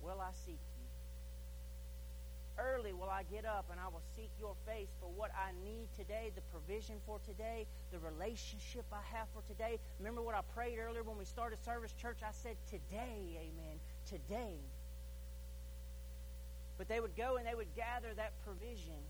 will 0.00 0.20
I 0.20 0.30
seek 0.46 0.60
you. 0.78 0.78
Early 2.58 2.92
will 2.92 3.10
I 3.10 3.22
get 3.30 3.44
up 3.44 3.66
and 3.70 3.78
I 3.78 3.86
will 3.86 4.02
seek 4.16 4.30
your 4.38 4.54
face 4.66 4.90
for 5.00 5.08
what 5.14 5.30
I 5.30 5.52
need 5.62 5.86
today, 5.96 6.32
the 6.34 6.42
provision 6.50 6.96
for 7.06 7.20
today, 7.24 7.66
the 7.92 7.98
relationship 7.98 8.84
I 8.92 8.98
have 9.16 9.28
for 9.32 9.42
today. 9.46 9.78
Remember 10.00 10.22
what 10.22 10.34
I 10.34 10.40
prayed 10.54 10.78
earlier 10.78 11.04
when 11.04 11.16
we 11.16 11.24
started 11.24 11.62
service 11.64 11.94
church? 12.00 12.18
I 12.22 12.32
said, 12.32 12.56
Today, 12.68 13.38
amen. 13.38 13.78
Today. 14.06 14.58
But 16.78 16.88
they 16.88 17.00
would 17.00 17.16
go 17.16 17.36
and 17.36 17.46
they 17.46 17.54
would 17.54 17.74
gather 17.74 18.14
that 18.14 18.32
provision, 18.44 19.02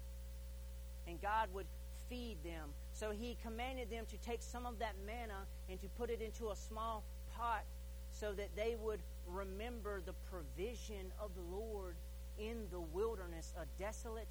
and 1.07 1.21
God 1.21 1.49
would 1.55 1.67
feed 2.09 2.37
them. 2.45 2.71
So 2.99 3.13
he 3.13 3.37
commanded 3.45 3.91
them 3.91 4.07
to 4.11 4.17
take 4.29 4.43
some 4.43 4.67
of 4.67 4.81
that 4.81 4.95
manna 5.07 5.47
and 5.71 5.81
to 5.81 5.89
put 5.91 6.11
it 6.11 6.21
into 6.21 6.51
a 6.51 6.57
small 6.57 7.05
pot 7.37 7.63
so 8.11 8.33
that 8.33 8.49
they 8.57 8.75
would 8.83 8.99
remember 9.29 10.03
the 10.05 10.15
provision 10.29 11.13
of 11.21 11.31
the 11.37 11.57
Lord 11.57 11.95
in 12.41 12.67
the 12.73 12.81
wilderness, 12.81 13.55
a 13.57 13.67
desolate, 13.81 14.27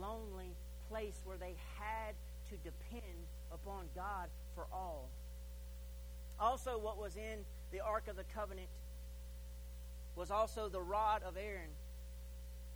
lonely 0.00 0.54
place 0.88 1.20
where 1.24 1.36
they 1.36 1.56
had 1.76 2.14
to 2.50 2.56
depend 2.58 3.26
upon 3.52 3.86
God 3.96 4.28
for 4.54 4.66
all. 4.72 5.08
Also, 6.38 6.78
what 6.78 6.98
was 6.98 7.16
in 7.16 7.40
the 7.72 7.80
Ark 7.80 8.06
of 8.06 8.14
the 8.14 8.24
Covenant 8.34 8.68
was 10.14 10.30
also 10.30 10.68
the 10.68 10.80
rod 10.80 11.24
of 11.24 11.36
Aaron. 11.36 11.70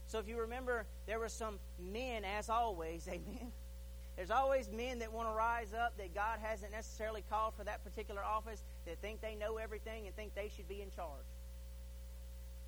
So, 0.09 0.19
if 0.19 0.27
you 0.27 0.41
remember, 0.41 0.87
there 1.07 1.21
were 1.21 1.29
some 1.29 1.61
men, 1.79 2.25
as 2.25 2.49
always, 2.49 3.07
amen 3.09 3.53
there's 4.17 4.31
always 4.31 4.71
men 4.71 5.01
that 5.01 5.13
want 5.13 5.29
to 5.29 5.35
rise 5.35 5.75
up 5.75 5.97
that 5.99 6.15
God 6.15 6.39
hasn't 6.41 6.73
necessarily 6.73 7.23
called 7.29 7.55
for 7.55 7.65
that 7.65 7.85
particular 7.85 8.23
office 8.23 8.63
that 8.87 8.99
think 9.01 9.21
they 9.21 9.35
know 9.35 9.59
everything 9.59 10.07
and 10.07 10.17
think 10.17 10.35
they 10.35 10.51
should 10.55 10.69
be 10.69 10.81
in 10.81 10.91
charge. 10.91 11.29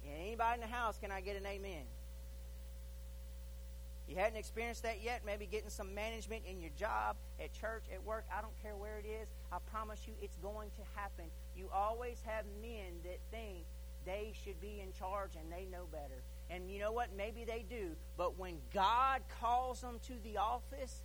And 0.05 0.15
anybody 0.21 0.55
in 0.57 0.61
the 0.61 0.75
house, 0.75 0.99
can 1.01 1.11
I 1.11 1.21
get 1.21 1.37
an 1.37 1.47
amen? 1.47 1.85
You 4.09 4.17
hadn't 4.17 4.39
experienced 4.39 4.83
that 4.85 5.03
yet, 5.03 5.23
maybe 5.27 5.47
getting 5.47 5.69
some 5.69 5.95
management 5.95 6.43
in 6.49 6.61
your 6.61 6.71
job, 6.79 7.17
at 7.39 7.53
church, 7.53 7.85
at 7.93 8.03
work, 8.05 8.25
I 8.35 8.41
don't 8.41 8.57
care 8.63 8.75
where 8.75 8.99
it 8.99 9.05
is. 9.07 9.29
I 9.53 9.59
promise 9.71 10.01
you 10.07 10.15
it's 10.23 10.37
going 10.37 10.71
to 10.71 10.83
happen. 10.99 11.27
You 11.57 11.69
always 11.75 12.23
have 12.25 12.45
men 12.63 13.01
that 13.05 13.19
think 13.31 13.65
they 14.07 14.33
should 14.45 14.59
be 14.61 14.81
in 14.81 14.93
charge 14.99 15.33
and 15.39 15.53
they 15.53 15.67
know 15.71 15.85
better. 15.93 16.23
And 16.51 16.71
you 16.71 16.79
know 16.79 16.93
what? 16.93 17.09
Maybe 17.15 17.45
they 17.45 17.67
do. 17.69 17.91
But 18.17 18.39
when 18.39 18.57
God 18.73 19.21
calls 19.41 19.83
them 19.83 20.01
to 20.07 20.15
the 20.25 20.39
office, 20.39 21.03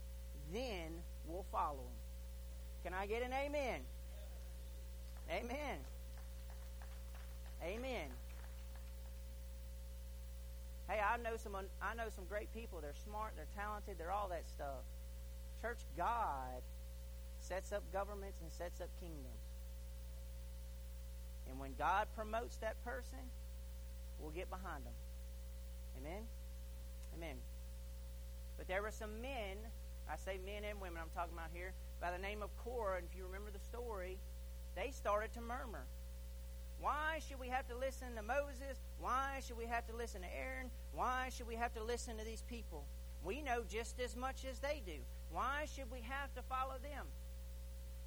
then 0.51 1.01
we'll 1.27 1.45
follow 1.51 1.77
him. 1.77 2.83
Can 2.83 2.93
I 2.93 3.05
get 3.05 3.23
an 3.23 3.31
amen? 3.31 3.81
Amen. 5.29 5.79
Amen. 7.63 8.09
Hey, 10.89 11.00
I 11.00 11.17
know 11.17 11.38
some 11.38 11.55
I 11.81 11.95
know 11.95 12.09
some 12.13 12.25
great 12.25 12.53
people. 12.53 12.79
They're 12.81 12.93
smart, 13.05 13.33
they're 13.35 13.47
talented, 13.55 13.95
they're 13.97 14.12
all 14.12 14.27
that 14.29 14.50
stuff. 14.50 14.83
Church 15.62 15.79
God 15.95 16.62
sets 17.39 17.71
up 17.71 17.83
governments 17.93 18.39
and 18.41 18.51
sets 18.51 18.81
up 18.81 18.89
kingdoms. 19.00 19.47
And 21.50 21.59
when 21.59 21.73
God 21.77 22.07
promotes 22.15 22.57
that 22.57 22.83
person, 22.83 23.19
we'll 24.19 24.31
get 24.31 24.50
behind 24.50 24.83
them. 24.83 24.93
Amen. 26.01 26.23
Amen. 27.15 27.35
But 28.57 28.67
there 28.67 28.81
were 28.81 28.91
some 28.91 29.21
men 29.21 29.57
I 30.10 30.15
say 30.17 30.39
men 30.45 30.63
and 30.69 30.79
women, 30.81 31.01
I'm 31.01 31.10
talking 31.15 31.33
about 31.33 31.50
here, 31.53 31.74
by 32.01 32.12
the 32.12 32.17
name 32.17 32.41
of 32.43 32.50
Korah, 32.57 32.98
and 32.98 33.07
if 33.10 33.17
you 33.17 33.25
remember 33.25 33.51
the 33.51 33.63
story, 33.63 34.17
they 34.75 34.91
started 34.91 35.33
to 35.33 35.41
murmur. 35.41 35.86
Why 36.79 37.19
should 37.27 37.39
we 37.39 37.48
have 37.48 37.67
to 37.69 37.77
listen 37.77 38.15
to 38.15 38.22
Moses? 38.22 38.81
Why 39.00 39.39
should 39.45 39.57
we 39.57 39.65
have 39.65 39.88
to 39.88 39.95
listen 39.95 40.22
to 40.22 40.27
Aaron? 40.27 40.69
Why 40.93 41.29
should 41.29 41.48
we 41.48 41.55
have 41.55 41.74
to 41.75 41.83
listen 41.83 42.17
to 42.17 42.25
these 42.25 42.43
people? 42.50 42.83
We 43.24 43.41
know 43.41 43.63
just 43.69 44.01
as 44.01 44.17
much 44.17 44.43
as 44.50 44.60
they 44.60 44.81
do. 44.86 45.00
Why 45.31 45.65
should 45.74 45.89
we 45.89 46.01
have 46.01 46.33
to 46.36 46.41
follow 46.41 46.75
them? 46.83 47.07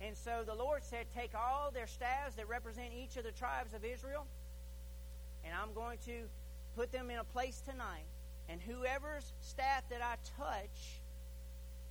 And 0.00 0.14
so 0.16 0.42
the 0.44 0.54
Lord 0.54 0.84
said, 0.84 1.06
Take 1.14 1.30
all 1.34 1.70
their 1.72 1.86
staffs 1.86 2.36
that 2.36 2.48
represent 2.48 2.92
each 2.92 3.16
of 3.16 3.24
the 3.24 3.32
tribes 3.32 3.72
of 3.72 3.84
Israel, 3.84 4.26
and 5.44 5.54
I'm 5.54 5.72
going 5.72 5.98
to 6.04 6.28
put 6.76 6.92
them 6.92 7.10
in 7.10 7.18
a 7.18 7.24
place 7.24 7.62
tonight. 7.66 8.04
And 8.48 8.60
whoever's 8.60 9.32
staff 9.40 9.88
that 9.90 10.02
I 10.02 10.16
touch, 10.38 11.00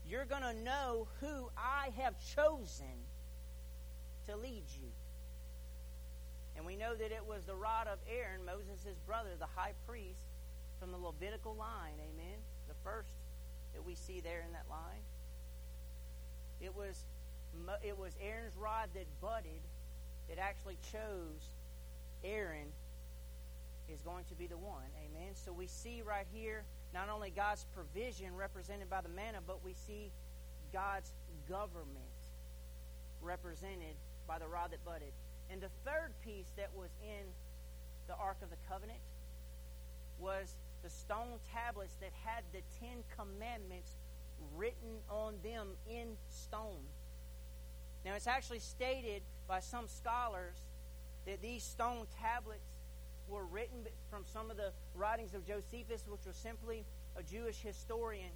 you're 0.09 0.25
going 0.25 0.43
to 0.43 0.53
know 0.63 1.07
who 1.19 1.50
I 1.57 1.89
have 2.01 2.13
chosen 2.35 3.05
to 4.27 4.35
lead 4.35 4.63
you. 4.81 4.89
And 6.55 6.65
we 6.65 6.75
know 6.75 6.95
that 6.95 7.12
it 7.12 7.25
was 7.27 7.43
the 7.45 7.55
rod 7.55 7.88
of 7.88 8.00
Aaron, 8.09 8.45
Moses' 8.45 8.97
brother, 9.05 9.29
the 9.38 9.47
high 9.55 9.74
priest, 9.88 10.24
from 10.79 10.91
the 10.91 10.97
Levitical 10.97 11.55
line. 11.55 11.97
Amen. 12.00 12.38
The 12.67 12.75
first 12.83 13.09
that 13.74 13.85
we 13.85 13.95
see 13.95 14.21
there 14.21 14.43
in 14.45 14.53
that 14.53 14.65
line. 14.69 15.03
It 16.62 16.75
was, 16.75 17.03
it 17.83 17.97
was 17.97 18.13
Aaron's 18.21 18.55
rod 18.55 18.89
that 18.93 19.05
budded 19.21 19.62
that 20.29 20.39
actually 20.39 20.77
chose 20.91 21.53
Aaron 22.24 22.67
is 23.89 24.00
going 24.01 24.25
to 24.25 24.35
be 24.35 24.47
the 24.47 24.57
one. 24.57 24.89
Amen. 25.05 25.33
So 25.33 25.51
we 25.51 25.67
see 25.67 26.01
right 26.01 26.25
here 26.33 26.63
not 26.95 27.09
only 27.13 27.29
God's 27.29 27.65
provision 27.75 28.33
represented 28.37 28.89
by 28.89 29.01
the 29.01 29.09
manna, 29.09 29.39
but 29.45 29.63
we 29.65 29.73
see 29.73 30.09
God's 30.71 31.11
government 31.49 32.15
represented 33.21 33.99
by 34.25 34.39
the 34.39 34.47
rod 34.47 34.71
that 34.71 34.83
budded. 34.85 35.11
And 35.51 35.59
the 35.59 35.69
third 35.83 36.11
piece 36.23 36.47
that 36.55 36.69
was 36.73 36.89
in 37.03 37.25
the 38.07 38.15
Ark 38.15 38.37
of 38.41 38.49
the 38.49 38.55
Covenant 38.69 38.99
was 40.19 40.55
the 40.83 40.89
stone 40.89 41.37
tablets 41.53 41.95
that 41.99 42.11
had 42.23 42.43
the 42.53 42.61
Ten 42.79 43.03
Commandments 43.17 43.91
written 44.55 45.03
on 45.09 45.33
them 45.43 45.71
in 45.91 46.15
stone. 46.29 46.87
Now, 48.05 48.13
it's 48.15 48.27
actually 48.27 48.59
stated 48.59 49.21
by 49.49 49.59
some 49.59 49.87
scholars 49.87 50.55
that 51.25 51.41
these 51.41 51.63
stone 51.63 52.05
tablets 52.21 52.69
were 53.29 53.46
written 53.46 53.86
from 54.10 54.24
some 54.32 54.51
of 54.51 54.58
the 54.58 54.72
writings 54.96 55.34
of 55.34 55.46
Josephus, 55.46 56.03
which 56.08 56.25
was 56.25 56.36
simply 56.36 56.86
a 57.17 57.24
Jewish 57.24 57.62
historian, 57.62 58.32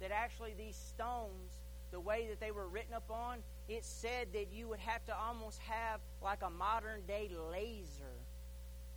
that 0.00 0.10
actually 0.10 0.54
these 0.56 0.76
stones, 0.76 1.52
the 1.90 2.00
way 2.00 2.26
that 2.28 2.40
they 2.40 2.50
were 2.50 2.68
written 2.68 2.94
upon, 2.94 3.38
it 3.68 3.84
said 3.84 4.28
that 4.32 4.48
you 4.52 4.68
would 4.68 4.80
have 4.80 5.04
to 5.06 5.16
almost 5.16 5.58
have 5.60 6.00
like 6.22 6.42
a 6.42 6.50
modern 6.50 7.00
day 7.06 7.30
laser 7.50 8.16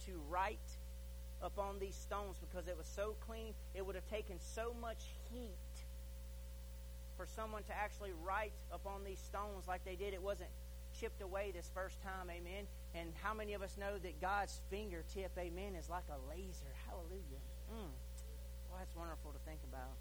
to 0.05 0.19
write 0.29 0.57
upon 1.41 1.79
these 1.79 1.95
stones 1.95 2.37
because 2.39 2.67
it 2.67 2.77
was 2.77 2.87
so 2.87 3.15
clean. 3.27 3.53
It 3.75 3.85
would 3.85 3.95
have 3.95 4.09
taken 4.09 4.37
so 4.39 4.73
much 4.81 5.03
heat 5.31 5.49
for 7.17 7.25
someone 7.25 7.63
to 7.63 7.73
actually 7.73 8.11
write 8.25 8.53
upon 8.71 9.03
these 9.03 9.19
stones 9.19 9.67
like 9.67 9.83
they 9.85 9.95
did. 9.95 10.13
It 10.13 10.21
wasn't 10.21 10.49
chipped 10.99 11.21
away 11.21 11.51
this 11.51 11.69
first 11.73 12.01
time, 12.01 12.29
amen. 12.29 12.67
And 12.93 13.09
how 13.21 13.33
many 13.33 13.53
of 13.53 13.61
us 13.61 13.75
know 13.77 13.97
that 14.01 14.21
God's 14.21 14.61
fingertip, 14.69 15.31
amen, 15.37 15.75
is 15.75 15.89
like 15.89 16.05
a 16.09 16.19
laser? 16.29 16.71
Hallelujah. 16.87 17.41
Mm. 17.73 17.91
Well, 18.69 18.77
that's 18.79 18.95
wonderful 18.95 19.31
to 19.31 19.41
think 19.45 19.59
about. 19.69 19.97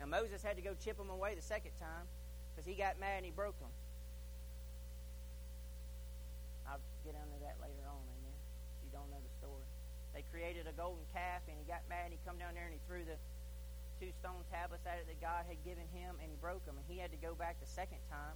Now, 0.00 0.06
Moses 0.06 0.42
had 0.42 0.56
to 0.56 0.64
go 0.64 0.74
chip 0.74 0.96
them 0.96 1.10
away 1.10 1.34
the 1.34 1.44
second 1.44 1.72
time 1.78 2.08
because 2.52 2.66
he 2.66 2.74
got 2.74 2.98
mad 2.98 3.22
and 3.22 3.26
he 3.26 3.32
broke 3.32 3.58
them. 3.60 3.70
I'll 6.66 6.82
get 7.04 7.14
into 7.14 7.38
that 7.44 7.60
later 7.60 7.84
on, 7.84 8.00
amen, 8.00 8.38
if 8.76 8.80
you 8.86 8.90
don't 8.90 9.08
know 9.12 9.20
the 9.20 9.34
story. 9.38 9.66
They 10.16 10.24
created 10.32 10.66
a 10.68 10.74
golden 10.74 11.04
calf 11.12 11.44
and 11.48 11.56
he 11.56 11.64
got 11.68 11.84
mad 11.88 12.10
and 12.10 12.14
he 12.16 12.20
come 12.24 12.40
down 12.40 12.56
there 12.56 12.68
and 12.68 12.74
he 12.74 12.80
threw 12.88 13.04
the 13.04 13.16
two 14.02 14.10
stone 14.18 14.42
tablets 14.50 14.82
at 14.82 14.98
it 14.98 15.06
that 15.06 15.22
God 15.22 15.46
had 15.46 15.62
given 15.62 15.86
him, 15.94 16.18
and 16.18 16.26
he 16.26 16.34
broke 16.42 16.66
them, 16.66 16.74
and 16.74 16.82
he 16.90 16.98
had 16.98 17.14
to 17.14 17.20
go 17.22 17.38
back 17.38 17.54
the 17.62 17.70
second 17.70 18.02
time, 18.10 18.34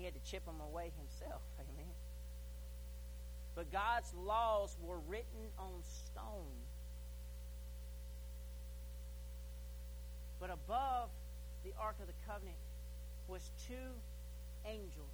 he 0.00 0.06
had 0.06 0.14
to 0.14 0.30
chip 0.30 0.44
them 0.46 0.60
away 0.60 0.90
himself. 0.98 1.42
Amen. 1.60 1.92
But 3.54 3.70
God's 3.70 4.12
laws 4.14 4.76
were 4.82 4.98
written 5.08 5.52
on 5.58 5.72
stone. 5.82 6.56
But 10.40 10.50
above 10.50 11.10
the 11.64 11.72
Ark 11.78 11.96
of 12.00 12.06
the 12.06 12.14
Covenant 12.26 12.56
was 13.28 13.50
two 13.68 13.74
angels. 14.66 15.10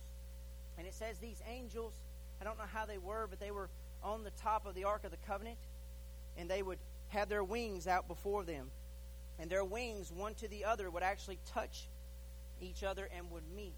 And 0.78 0.86
it 0.86 0.94
says 0.94 1.18
these 1.18 1.42
angels, 1.50 1.94
I 2.40 2.44
don't 2.44 2.58
know 2.58 2.64
how 2.72 2.86
they 2.86 2.98
were, 2.98 3.26
but 3.28 3.40
they 3.40 3.50
were 3.50 3.68
on 4.04 4.22
the 4.22 4.30
top 4.42 4.66
of 4.66 4.74
the 4.74 4.84
Ark 4.84 5.02
of 5.04 5.10
the 5.10 5.16
Covenant, 5.26 5.58
and 6.38 6.48
they 6.48 6.62
would 6.62 6.78
have 7.08 7.28
their 7.28 7.42
wings 7.42 7.88
out 7.88 8.06
before 8.06 8.44
them. 8.44 8.70
And 9.38 9.50
their 9.50 9.64
wings, 9.64 10.12
one 10.12 10.34
to 10.34 10.48
the 10.48 10.64
other, 10.64 10.88
would 10.90 11.02
actually 11.02 11.38
touch 11.52 11.88
each 12.60 12.84
other 12.84 13.08
and 13.16 13.30
would 13.32 13.42
meet. 13.54 13.74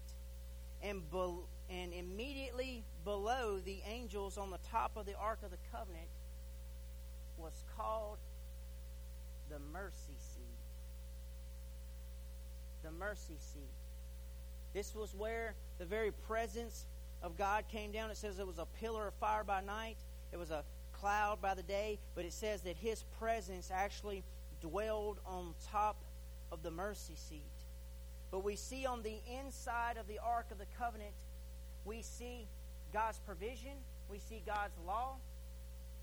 And, 0.81 1.09
be- 1.11 1.43
and 1.69 1.93
immediately 1.93 2.83
below 3.03 3.59
the 3.63 3.79
angels 3.85 4.37
on 4.37 4.49
the 4.49 4.59
top 4.71 4.95
of 4.95 5.05
the 5.05 5.15
Ark 5.17 5.39
of 5.43 5.51
the 5.51 5.57
Covenant 5.71 6.07
was 7.37 7.63
called 7.77 8.17
the 9.49 9.59
mercy 9.73 10.15
seat. 10.17 10.43
The 12.83 12.91
mercy 12.91 13.35
seat. 13.39 13.73
This 14.73 14.93
was 14.95 15.13
where 15.15 15.55
the 15.79 15.85
very 15.85 16.11
presence 16.11 16.85
of 17.21 17.37
God 17.37 17.65
came 17.71 17.91
down. 17.91 18.11
It 18.11 18.17
says 18.17 18.39
it 18.39 18.47
was 18.47 18.59
a 18.59 18.67
pillar 18.79 19.07
of 19.07 19.13
fire 19.15 19.43
by 19.43 19.61
night, 19.61 19.97
it 20.31 20.37
was 20.37 20.51
a 20.51 20.63
cloud 20.93 21.41
by 21.41 21.53
the 21.53 21.63
day, 21.63 21.97
but 22.15 22.25
it 22.25 22.33
says 22.33 22.61
that 22.61 22.75
His 22.75 23.03
presence 23.19 23.71
actually 23.73 24.23
dwelled 24.61 25.19
on 25.25 25.53
top 25.71 26.03
of 26.51 26.61
the 26.63 26.71
mercy 26.71 27.15
seat. 27.15 27.41
But 28.31 28.43
we 28.43 28.55
see 28.55 28.85
on 28.85 29.01
the 29.01 29.17
inside 29.39 29.97
of 29.97 30.07
the 30.07 30.19
Ark 30.19 30.47
of 30.51 30.57
the 30.57 30.67
Covenant, 30.77 31.11
we 31.85 32.01
see 32.01 32.47
God's 32.93 33.19
provision, 33.19 33.73
we 34.09 34.19
see 34.19 34.41
God's 34.45 34.77
law, 34.85 35.15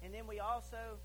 and 0.03 0.13
then 0.13 0.27
we 0.27 0.41
also 0.41 0.99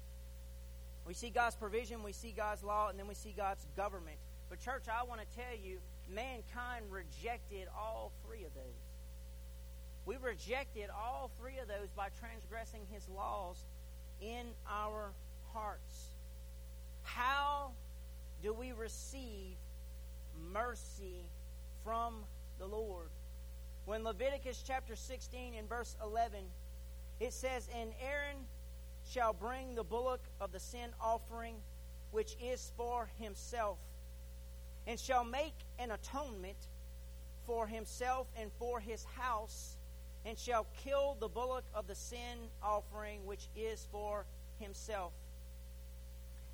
we 1.06 1.14
see 1.14 1.30
God's 1.30 1.56
provision, 1.56 2.04
we 2.04 2.14
see 2.14 2.32
God's 2.32 2.64
law, 2.64 2.90
and 2.90 3.00
then 3.00 3.08
we 3.08 3.16
see 3.16 3.34
God's 3.36 3.66
government. 3.76 4.18
But 4.50 4.60
church, 4.60 4.84
I 4.92 5.04
want 5.04 5.22
to 5.22 5.36
tell 5.36 5.58
you, 5.64 5.80
mankind 6.14 6.86
rejected 6.92 7.68
all 7.76 8.12
three 8.26 8.44
of 8.44 8.54
those. 8.54 8.64
We 10.06 10.18
rejected 10.18 10.90
all 10.90 11.32
three 11.40 11.58
of 11.60 11.68
those 11.68 11.90
by 11.96 12.10
transgressing 12.20 12.82
his 12.92 13.08
laws 13.10 13.58
in 14.22 14.46
our 14.70 15.12
hearts. 15.54 16.12
How 17.04 17.72
do 18.44 18.54
we 18.54 18.72
receive 18.72 19.56
mercy 20.52 21.26
from 21.84 22.16
the 22.60 22.66
Lord? 22.66 23.10
When 23.86 24.04
Leviticus 24.04 24.64
chapter 24.66 24.96
16 24.96 25.54
and 25.58 25.68
verse 25.68 25.96
11, 26.04 26.40
it 27.20 27.34
says, 27.34 27.68
And 27.80 27.92
Aaron 28.02 28.38
shall 29.10 29.34
bring 29.34 29.76
the 29.76 29.84
bullock 29.84 30.22
of 30.40 30.52
the 30.52 30.60
sin 30.60 30.90
offering, 31.02 31.56
which 32.12 32.36
is 32.42 32.72
for 32.78 33.10
himself, 33.20 33.78
and 34.88 35.00
shall 35.00 35.24
make 35.24 35.56
an 35.80 35.92
atonement 35.92 36.58
for 37.46 37.68
himself 37.68 38.28
and 38.40 38.52
for 38.60 38.80
his 38.80 39.04
house, 39.04 39.78
and 40.26 40.38
shall 40.38 40.68
kill 40.84 41.18
the 41.20 41.28
bullock 41.28 41.66
of 41.74 41.88
the 41.88 41.96
sin 41.96 42.38
offering, 42.62 43.26
which 43.26 43.48
is 43.56 43.88
for 43.92 44.26
himself. 44.60 45.14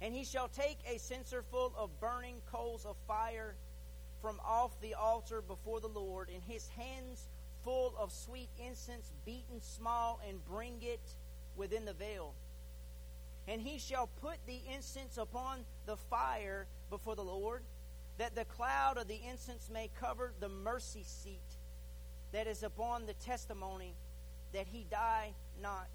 And 0.02 0.14
he 0.14 0.24
shall 0.24 0.48
take 0.48 0.78
a 0.88 0.98
censer 1.00 1.44
full 1.52 1.74
of 1.78 2.00
burning 2.00 2.36
coals 2.52 2.86
of 2.86 2.96
fire 3.08 3.56
from 4.22 4.40
off 4.46 4.80
the 4.82 4.94
altar 4.94 5.42
before 5.42 5.80
the 5.80 5.88
Lord, 5.88 6.30
and 6.34 6.42
his 6.48 6.68
hands 6.70 7.28
full 7.64 7.94
of 8.00 8.12
sweet 8.12 8.50
incense 8.66 9.12
beaten 9.26 9.62
small, 9.62 10.20
and 10.28 10.44
bring 10.46 10.78
it 10.82 11.16
within 11.56 11.86
the 11.86 11.94
veil. 11.94 12.34
And 13.48 13.62
he 13.62 13.80
shall 13.80 14.10
put 14.22 14.38
the 14.46 14.60
incense 14.74 15.18
upon 15.18 15.60
the 15.86 15.98
fire 15.98 16.68
before 16.90 17.16
the 17.16 17.24
Lord, 17.24 17.62
that 18.18 18.36
the 18.36 18.46
cloud 18.46 18.98
of 18.98 19.08
the 19.08 19.20
incense 19.30 19.70
may 19.72 19.90
cover 20.00 20.34
the 20.40 20.50
mercy 20.50 21.04
seat 21.04 21.40
that 22.32 22.48
is 22.48 22.64
upon 22.64 23.06
the 23.06 23.14
testimony, 23.14 23.94
that 24.54 24.68
he 24.68 24.86
die 24.90 25.34
not. 25.62 25.90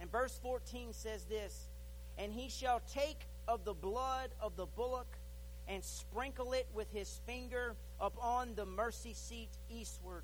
And 0.00 0.10
verse 0.10 0.38
14 0.42 0.92
says 0.92 1.24
this 1.24 1.68
And 2.18 2.32
he 2.32 2.48
shall 2.48 2.80
take 2.92 3.26
of 3.46 3.64
the 3.64 3.74
blood 3.74 4.30
of 4.40 4.56
the 4.56 4.66
bullock 4.66 5.06
and 5.68 5.82
sprinkle 5.82 6.52
it 6.52 6.66
with 6.74 6.90
his 6.92 7.20
finger 7.26 7.74
upon 8.00 8.54
the 8.54 8.66
mercy 8.66 9.14
seat 9.14 9.48
eastward. 9.70 10.22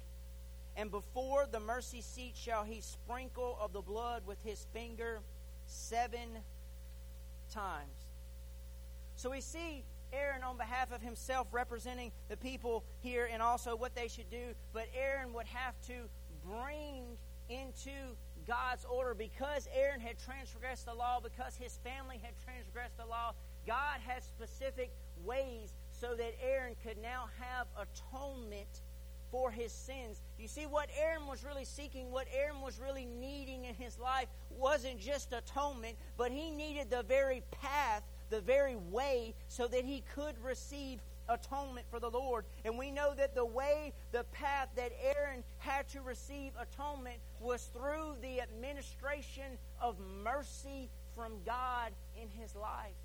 And 0.77 0.91
before 0.91 1.47
the 1.51 1.61
mercy 1.61 2.01
seat 2.01 2.35
shall 2.37 2.65
he 2.65 2.81
sprinkle 2.81 3.59
of 3.61 3.73
the 3.73 3.81
blood 3.81 4.23
with 4.27 4.39
his 4.45 4.67
finger 4.73 5.21
seven 5.67 6.29
times. 7.53 7.89
So 9.17 9.31
we 9.31 9.41
see 9.41 9.85
Aaron 10.13 10.43
on 10.43 10.57
behalf 10.57 10.93
of 10.93 11.03
himself 11.03 11.47
representing 11.53 12.13
the 12.29 12.37
people 12.37 12.85
here 13.03 13.29
and 13.31 13.43
also 13.43 13.77
what 13.77 13.95
they 13.95 14.09
should 14.09 14.31
do, 14.31 14.55
but 14.73 14.87
Aaron 14.97 15.33
would 15.35 15.47
have 15.47 15.75
to 15.87 16.09
bring 16.45 17.05
into 17.49 17.91
God's 18.47 18.85
order 18.85 19.15
because 19.15 19.69
Aaron 19.75 20.01
had 20.01 20.17
transgressed 20.19 20.87
the 20.87 20.95
law, 20.95 21.21
because 21.23 21.57
his 21.57 21.79
family 21.85 22.19
had 22.23 22.33
transgressed 22.45 22.97
the 22.97 23.07
law. 23.07 23.35
God 23.67 24.01
has 24.07 24.25
specific 24.25 24.91
ways 25.25 25.75
so 25.91 26.15
that 26.15 26.35
Aaron 26.43 26.75
could 26.83 26.97
now 27.03 27.29
have 27.39 27.67
atonement 27.77 28.83
for 29.31 29.51
his 29.51 29.73
sins. 29.73 30.21
You 30.39 30.49
see, 30.49 30.67
what 30.67 30.89
Aaron 30.99 31.27
was 31.27 31.45
really 31.45 31.65
seeking, 31.65 32.11
what 32.11 32.27
Aaron 32.35 32.61
was 32.61 32.81
really 32.81 33.05
needing 33.05 33.65
in 33.65 33.75
his 33.75 33.99
life 33.99 34.29
wasn't 34.51 34.99
just 34.99 35.33
atonement, 35.33 35.97
but 36.17 36.33
he 36.33 36.51
needed 36.51 36.91
the 36.91 37.05
very 37.05 37.43
path, 37.51 38.03
the 38.31 38.41
very 38.41 38.77
way, 38.77 39.35
so 39.49 39.69
that 39.69 39.85
he 39.85 40.03
could 40.15 40.35
receive 40.43 40.99
atonement 41.29 41.87
for 41.91 42.01
the 42.01 42.11
Lord. 42.11 42.45
And 42.65 42.77
we 42.77 42.91
know 42.91 43.15
that 43.15 43.35
the 43.35 43.45
way, 43.45 43.93
the 44.11 44.25
path 44.33 44.69
that 44.77 44.93
Aaron 45.01 45.45
had 45.59 45.89
to 45.91 46.01
receive 46.01 46.53
atonement 46.61 47.19
was 47.41 47.63
through 47.73 48.17
the 48.21 48.41
administration 48.41 49.59
of 49.81 49.97
mercy 50.25 50.89
from 51.15 51.35
God 51.47 51.93
in 52.21 52.29
his 52.31 52.57
life. 52.57 52.97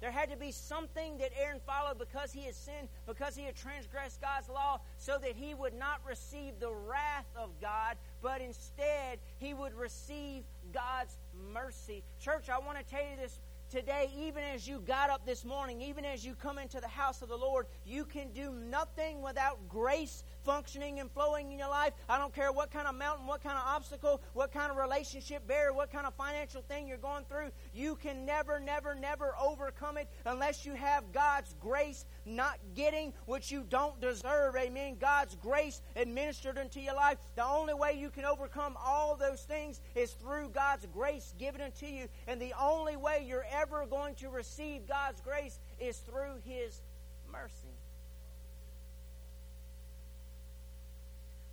There 0.00 0.10
had 0.10 0.30
to 0.30 0.36
be 0.36 0.50
something 0.50 1.18
that 1.18 1.30
Aaron 1.38 1.60
followed 1.66 1.98
because 1.98 2.32
he 2.32 2.44
had 2.44 2.54
sinned, 2.54 2.88
because 3.06 3.36
he 3.36 3.44
had 3.44 3.54
transgressed 3.54 4.20
God's 4.20 4.48
law, 4.48 4.80
so 4.96 5.18
that 5.18 5.36
he 5.36 5.54
would 5.54 5.74
not 5.74 6.00
receive 6.06 6.58
the 6.58 6.72
wrath 6.72 7.26
of 7.36 7.50
God, 7.60 7.96
but 8.22 8.40
instead 8.40 9.18
he 9.38 9.52
would 9.52 9.74
receive 9.74 10.44
God's 10.72 11.16
mercy. 11.52 12.02
Church, 12.18 12.48
I 12.48 12.58
want 12.58 12.78
to 12.78 12.84
tell 12.84 13.02
you 13.02 13.16
this 13.20 13.40
today, 13.70 14.10
even 14.16 14.42
as 14.42 14.66
you 14.66 14.80
got 14.80 15.10
up 15.10 15.24
this 15.24 15.44
morning, 15.44 15.80
even 15.80 16.04
as 16.04 16.24
you 16.24 16.34
come 16.34 16.58
into 16.58 16.80
the 16.80 16.88
house 16.88 17.22
of 17.22 17.28
the 17.28 17.36
Lord, 17.36 17.66
you 17.86 18.04
can 18.04 18.32
do 18.32 18.50
nothing 18.52 19.22
without 19.22 19.68
grace 19.68 20.24
functioning 20.44 21.00
and 21.00 21.10
flowing 21.10 21.52
in 21.52 21.58
your 21.58 21.68
life. 21.68 21.92
I 22.08 22.18
don't 22.18 22.34
care 22.34 22.52
what 22.52 22.70
kind 22.70 22.86
of 22.86 22.94
mountain, 22.94 23.26
what 23.26 23.42
kind 23.42 23.56
of 23.56 23.64
obstacle, 23.66 24.20
what 24.32 24.52
kind 24.52 24.70
of 24.70 24.76
relationship 24.76 25.46
barrier, 25.46 25.72
what 25.72 25.92
kind 25.92 26.06
of 26.06 26.14
financial 26.14 26.62
thing 26.62 26.86
you're 26.86 26.96
going 26.98 27.24
through. 27.24 27.50
You 27.74 27.96
can 27.96 28.24
never, 28.24 28.60
never, 28.60 28.94
never 28.94 29.34
overcome 29.40 29.96
it 29.96 30.08
unless 30.26 30.64
you 30.66 30.74
have 30.74 31.12
God's 31.12 31.54
grace, 31.60 32.04
not 32.24 32.58
getting 32.74 33.12
what 33.26 33.50
you 33.50 33.64
don't 33.68 34.00
deserve. 34.00 34.56
Amen. 34.56 34.96
God's 35.00 35.36
grace 35.36 35.82
administered 35.96 36.58
into 36.58 36.80
your 36.80 36.94
life. 36.94 37.18
The 37.36 37.44
only 37.44 37.74
way 37.74 37.96
you 37.98 38.10
can 38.10 38.24
overcome 38.24 38.76
all 38.84 39.16
those 39.16 39.42
things 39.42 39.80
is 39.94 40.12
through 40.12 40.50
God's 40.50 40.86
grace 40.86 41.34
given 41.38 41.60
unto 41.60 41.86
you. 41.86 42.08
And 42.26 42.40
the 42.40 42.54
only 42.60 42.96
way 42.96 43.24
you're 43.26 43.46
ever 43.52 43.86
going 43.86 44.14
to 44.16 44.28
receive 44.28 44.86
God's 44.86 45.20
grace 45.20 45.58
is 45.78 45.98
through 45.98 46.36
His 46.44 46.82
mercy. 47.30 47.69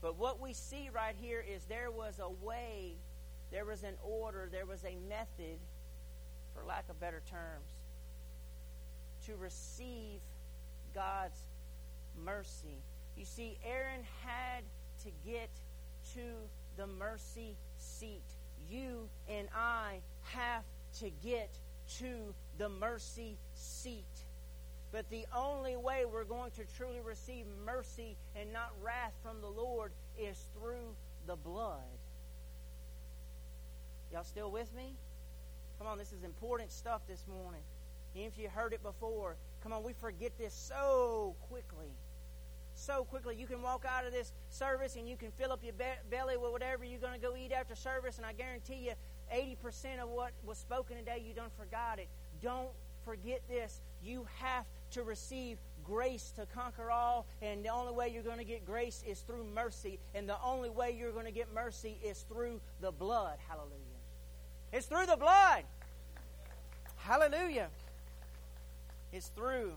But 0.07 0.17
what 0.17 0.39
we 0.39 0.53
see 0.53 0.89
right 0.95 1.15
here 1.19 1.43
is 1.53 1.65
there 1.65 1.91
was 1.91 2.21
a 2.21 2.29
way, 2.45 2.93
there 3.51 3.65
was 3.65 3.83
an 3.83 3.95
order, 4.01 4.47
there 4.49 4.65
was 4.65 4.85
a 4.85 4.95
method, 5.09 5.59
for 6.55 6.63
lack 6.65 6.85
of 6.89 6.97
better 6.97 7.21
terms, 7.29 7.67
to 9.25 9.35
receive 9.35 10.21
God's 10.95 11.37
mercy. 12.23 12.77
You 13.17 13.25
see, 13.25 13.57
Aaron 13.65 13.99
had 14.23 14.63
to 15.03 15.09
get 15.29 15.49
to 16.13 16.21
the 16.77 16.87
mercy 16.87 17.57
seat. 17.77 18.23
You 18.71 19.09
and 19.29 19.49
I 19.53 19.97
have 20.21 20.63
to 20.99 21.11
get 21.21 21.49
to 21.97 22.33
the 22.57 22.69
mercy 22.69 23.35
seat. 23.55 24.05
But 24.91 25.09
the 25.09 25.25
only 25.35 25.75
way 25.75 26.05
we're 26.05 26.23
going 26.23 26.51
to 26.51 26.61
truly 26.77 26.99
receive 27.01 27.45
mercy 27.65 28.15
and 28.35 28.51
not 28.53 28.71
wrath 28.81 29.13
from 29.21 29.41
the 29.41 29.49
Lord 29.49 29.91
is 30.17 30.47
through 30.57 30.95
the 31.25 31.35
blood. 31.35 31.81
Y'all 34.13 34.23
still 34.23 34.49
with 34.49 34.73
me? 34.73 34.93
Come 35.77 35.87
on, 35.87 35.97
this 35.97 36.13
is 36.13 36.23
important 36.23 36.71
stuff 36.71 37.01
this 37.07 37.25
morning. 37.27 37.61
Even 38.15 38.27
if 38.27 38.37
you 38.37 38.49
heard 38.49 38.73
it 38.73 38.81
before, 38.81 39.35
come 39.61 39.73
on, 39.73 39.83
we 39.83 39.93
forget 39.93 40.31
this 40.37 40.53
so 40.53 41.35
quickly. 41.49 41.91
So 42.73 43.03
quickly. 43.03 43.35
You 43.35 43.45
can 43.47 43.61
walk 43.61 43.85
out 43.87 44.05
of 44.05 44.13
this 44.13 44.31
service 44.49 44.95
and 44.95 45.07
you 45.07 45.17
can 45.17 45.31
fill 45.31 45.51
up 45.51 45.63
your 45.63 45.73
be- 45.73 45.99
belly 46.09 46.37
with 46.37 46.51
whatever 46.51 46.85
you're 46.85 46.99
going 46.99 47.19
to 47.19 47.19
go 47.19 47.35
eat 47.35 47.51
after 47.51 47.75
service, 47.75 48.17
and 48.17 48.25
I 48.25 48.33
guarantee 48.33 48.85
you 48.85 48.93
80% 49.33 49.99
of 50.01 50.09
what 50.09 50.31
was 50.45 50.57
spoken 50.57 50.95
today, 50.95 51.21
you 51.27 51.33
don't 51.33 51.55
forgot 51.57 51.99
it. 51.99 52.07
Don't 52.41 52.69
forget 53.03 53.41
this. 53.49 53.81
You 54.03 54.25
have 54.39 54.65
to 54.91 55.03
receive 55.03 55.57
grace 55.83 56.33
to 56.35 56.45
conquer 56.47 56.91
all, 56.91 57.25
and 57.41 57.63
the 57.63 57.69
only 57.69 57.93
way 57.93 58.09
you're 58.09 58.23
going 58.23 58.37
to 58.37 58.43
get 58.43 58.65
grace 58.65 59.03
is 59.07 59.19
through 59.21 59.45
mercy, 59.55 59.99
and 60.13 60.27
the 60.27 60.37
only 60.43 60.69
way 60.69 60.95
you're 60.97 61.11
going 61.11 61.25
to 61.25 61.31
get 61.31 61.53
mercy 61.53 61.97
is 62.03 62.25
through 62.29 62.59
the 62.81 62.91
blood. 62.91 63.37
Hallelujah. 63.47 63.77
It's 64.73 64.85
through 64.85 65.05
the 65.05 65.15
blood. 65.15 65.63
Hallelujah. 66.97 67.69
It's 69.13 69.29
through 69.29 69.71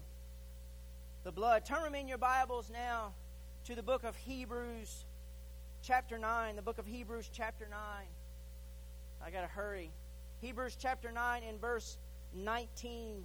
the 1.23 1.31
blood. 1.31 1.64
Turn 1.64 1.85
them 1.85 1.94
in 1.94 2.09
your 2.09 2.18
Bibles 2.18 2.70
now 2.73 3.12
to 3.66 3.77
the 3.77 3.83
book 3.83 4.03
of 4.03 4.16
Hebrews, 4.16 5.05
chapter 5.83 6.18
9. 6.18 6.57
The 6.57 6.62
book 6.62 6.79
of 6.79 6.87
Hebrews, 6.87 7.31
chapter 7.33 7.66
9. 7.70 7.79
I 9.25 9.31
got 9.31 9.42
to 9.42 9.46
hurry. 9.46 9.90
Hebrews, 10.40 10.77
chapter 10.81 11.12
9, 11.12 11.42
and 11.49 11.61
verse 11.61 11.99
19. 12.35 13.25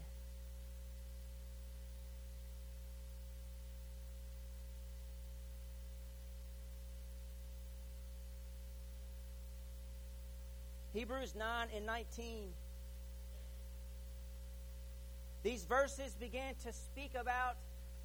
Hebrews 10.96 11.36
9 11.38 11.68
and 11.76 11.86
19. 11.86 12.54
These 15.44 15.66
verses 15.66 16.16
began 16.18 16.54
to 16.64 16.72
speak 16.72 17.12
about 17.20 17.58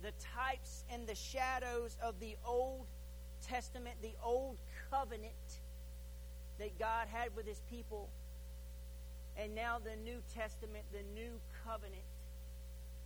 the 0.02 0.10
types 0.36 0.82
and 0.92 1.06
the 1.06 1.14
shadows 1.14 1.96
of 2.02 2.18
the 2.18 2.34
Old 2.44 2.86
Testament, 3.46 3.94
the 4.02 4.16
Old 4.24 4.56
Covenant 4.90 5.30
that 6.58 6.76
God 6.80 7.06
had 7.12 7.28
with 7.36 7.46
His 7.46 7.60
people, 7.70 8.08
and 9.38 9.54
now 9.54 9.78
the 9.78 9.94
New 10.02 10.18
Testament, 10.34 10.84
the 10.90 11.04
New 11.14 11.30
Covenant. 11.64 12.02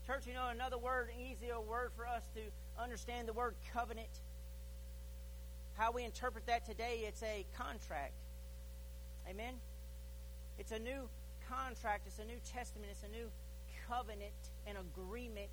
Church, 0.06 0.26
you 0.26 0.32
know, 0.32 0.48
another 0.48 0.78
word, 0.78 1.10
easier 1.20 1.60
word 1.60 1.90
for 1.94 2.06
us 2.06 2.22
to 2.34 2.40
understand 2.82 3.28
the 3.28 3.34
word 3.34 3.54
covenant. 3.74 4.08
How 5.74 5.92
we 5.92 6.04
interpret 6.04 6.46
that 6.46 6.64
today, 6.64 7.04
it's 7.06 7.22
a 7.22 7.44
contract. 7.54 8.14
Amen? 9.28 9.54
It's 10.58 10.72
a 10.72 10.78
new 10.78 11.08
contract, 11.48 12.06
it's 12.06 12.18
a 12.18 12.24
new 12.24 12.38
testament, 12.52 12.90
it's 12.90 13.02
a 13.02 13.16
new 13.16 13.30
covenant 13.88 14.32
and 14.66 14.78
agreement 14.78 15.50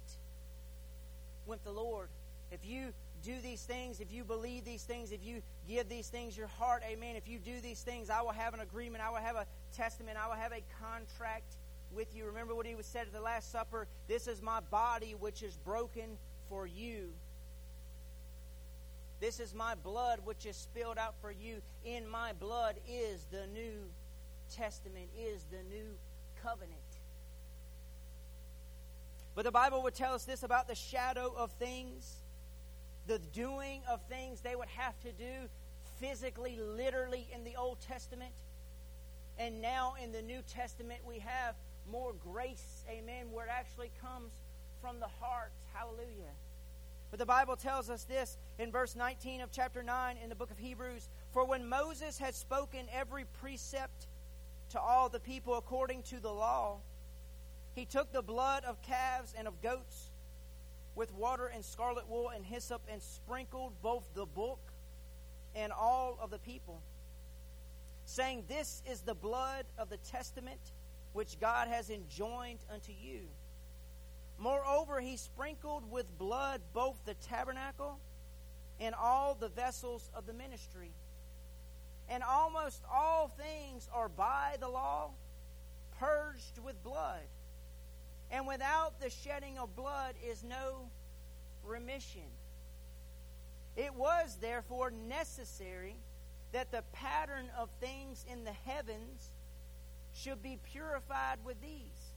with 1.46 1.64
the 1.64 1.72
Lord. 1.72 2.10
If 2.52 2.66
you 2.66 2.94
do 3.24 3.34
these 3.42 3.64
things, 3.64 4.00
if 4.00 4.12
you 4.12 4.24
believe 4.24 4.66
these 4.66 4.84
things, 4.84 5.12
if 5.12 5.24
you 5.24 5.42
give 5.68 5.90
these 5.90 6.08
things 6.10 6.38
your 6.38 6.48
heart, 6.48 6.84
amen. 6.86 7.16
If 7.16 7.28
you 7.28 7.40
do 7.40 7.62
these 7.62 7.82
things, 7.82 8.10
I 8.10 8.22
will 8.22 8.32
have 8.32 8.54
an 8.54 8.60
agreement, 8.60 9.04
I 9.04 9.10
will 9.10 9.18
have 9.18 9.36
a 9.36 9.46
testament, 9.76 10.18
I 10.22 10.28
will 10.28 10.36
have 10.36 10.52
a 10.52 10.62
contract 10.82 11.56
with 11.94 12.16
you. 12.16 12.26
Remember 12.26 12.56
what 12.56 12.66
he 12.66 12.76
was 12.76 12.86
said 12.86 13.08
at 13.08 13.14
the 13.14 13.22
Last 13.22 13.52
Supper 13.52 13.88
this 14.08 14.28
is 14.28 14.42
my 14.42 14.60
body 14.72 15.16
which 15.20 15.44
is 15.44 15.58
broken 15.58 16.18
for 16.50 16.66
you. 16.66 17.10
This 19.20 19.40
is 19.40 19.54
my 19.54 19.76
blood 19.76 20.20
which 20.26 20.46
is 20.46 20.56
spilled 20.56 20.98
out 20.98 21.14
for 21.22 21.32
you. 21.32 21.62
In 21.86 22.10
my 22.10 22.34
blood 22.34 22.76
is 22.90 23.26
the 23.32 23.46
new 23.54 23.84
Testament 24.52 25.10
is 25.18 25.44
the 25.52 25.64
new 25.74 25.88
covenant. 26.44 26.80
But 29.34 29.46
the 29.46 29.52
Bible 29.52 29.84
would 29.84 29.96
tell 29.96 30.14
us 30.14 30.26
this 30.26 30.44
about 30.44 30.68
the 30.68 30.76
shadow 30.76 31.34
of 31.36 31.52
things, 31.54 32.18
the 33.08 33.20
doing 33.34 33.82
of 33.90 34.02
things 34.10 34.42
they 34.42 34.56
would 34.56 34.68
have 34.68 35.00
to 35.02 35.12
do 35.12 35.50
physically, 36.00 36.60
literally 36.60 37.28
in 37.34 37.44
the 37.44 37.56
Old 37.56 37.80
Testament. 37.80 38.34
And 39.40 39.62
now 39.62 39.94
in 40.04 40.12
the 40.12 40.22
New 40.22 40.42
Testament, 40.54 41.00
we 41.08 41.20
have 41.20 41.56
more 41.90 42.14
grace, 42.14 42.84
amen, 42.90 43.32
where 43.32 43.46
it 43.46 43.52
actually 43.52 43.92
comes 44.02 44.32
from 44.82 45.00
the 45.00 45.08
heart. 45.08 45.52
Hallelujah. 45.74 46.36
But 47.10 47.20
the 47.20 47.26
Bible 47.26 47.56
tells 47.56 47.90
us 47.90 48.04
this 48.04 48.38
in 48.58 48.72
verse 48.72 48.96
19 48.96 49.42
of 49.42 49.52
chapter 49.52 49.84
9 49.84 50.18
in 50.22 50.30
the 50.30 50.36
book 50.36 50.50
of 50.50 50.58
Hebrews 50.58 51.10
For 51.32 51.46
when 51.46 51.68
Moses 51.68 52.18
had 52.18 52.36
spoken 52.36 52.86
every 52.94 53.26
precept 53.42 54.08
to 54.72 54.80
all 54.80 55.10
the 55.10 55.20
people 55.20 55.56
according 55.56 56.04
to 56.04 56.20
the 56.20 56.32
law. 56.32 56.78
He 57.74 57.86
took 57.86 58.12
the 58.12 58.22
blood 58.22 58.64
of 58.66 58.82
calves 58.82 59.34
and 59.38 59.48
of 59.48 59.62
goats 59.62 60.10
with 60.96 61.14
water 61.14 61.48
and 61.48 61.64
scarlet 61.64 62.08
wool 62.10 62.30
and 62.30 62.46
hyssop 62.46 62.82
and 62.92 63.02
sprinkled 63.02 63.74
both 63.82 64.08
the 64.14 64.26
book 64.26 64.60
and 65.56 65.72
all 65.72 66.18
of 66.22 66.32
the 66.32 66.40
people, 66.40 66.82
saying, 68.06 68.44
This 68.48 68.82
is 68.90 69.02
the 69.02 69.16
blood 69.16 69.66
of 69.78 69.90
the 69.90 69.98
testament 69.98 70.60
which 71.14 71.40
God 71.40 71.68
has 71.68 71.90
enjoined 71.90 72.60
unto 72.72 72.92
you. 72.92 73.22
Moreover, 74.38 75.00
he 75.00 75.18
sprinkled 75.18 75.90
with 75.92 76.18
blood 76.18 76.62
both 76.74 76.98
the 77.06 77.14
tabernacle 77.16 78.00
and 78.80 78.96
all 78.96 79.36
the 79.36 79.50
vessels 79.50 80.10
of 80.16 80.26
the 80.26 80.34
ministry 80.34 80.92
and 82.12 82.24
almost 82.24 82.84
all 82.94 83.30
things 83.30 83.90
are 83.94 84.10
by 84.10 84.58
the 84.60 84.68
law 84.68 85.12
purged 85.98 86.60
with 86.64 86.84
blood. 86.84 87.22
And 88.30 88.46
without 88.46 89.00
the 89.00 89.10
shedding 89.10 89.58
of 89.58 89.76
blood 89.78 90.16
is 90.30 90.44
no 90.44 90.90
remission. 91.66 92.28
It 93.78 93.96
was 93.96 94.38
therefore 94.42 94.92
necessary 94.92 95.96
that 96.52 96.72
the 96.72 96.84
pattern 96.92 97.46
of 97.58 97.70
things 97.80 98.26
in 98.30 98.44
the 98.44 98.52
heavens 98.52 99.32
should 100.14 100.44
be 100.44 100.58
purified 100.74 101.38
with 101.46 101.62
these. 101.62 102.12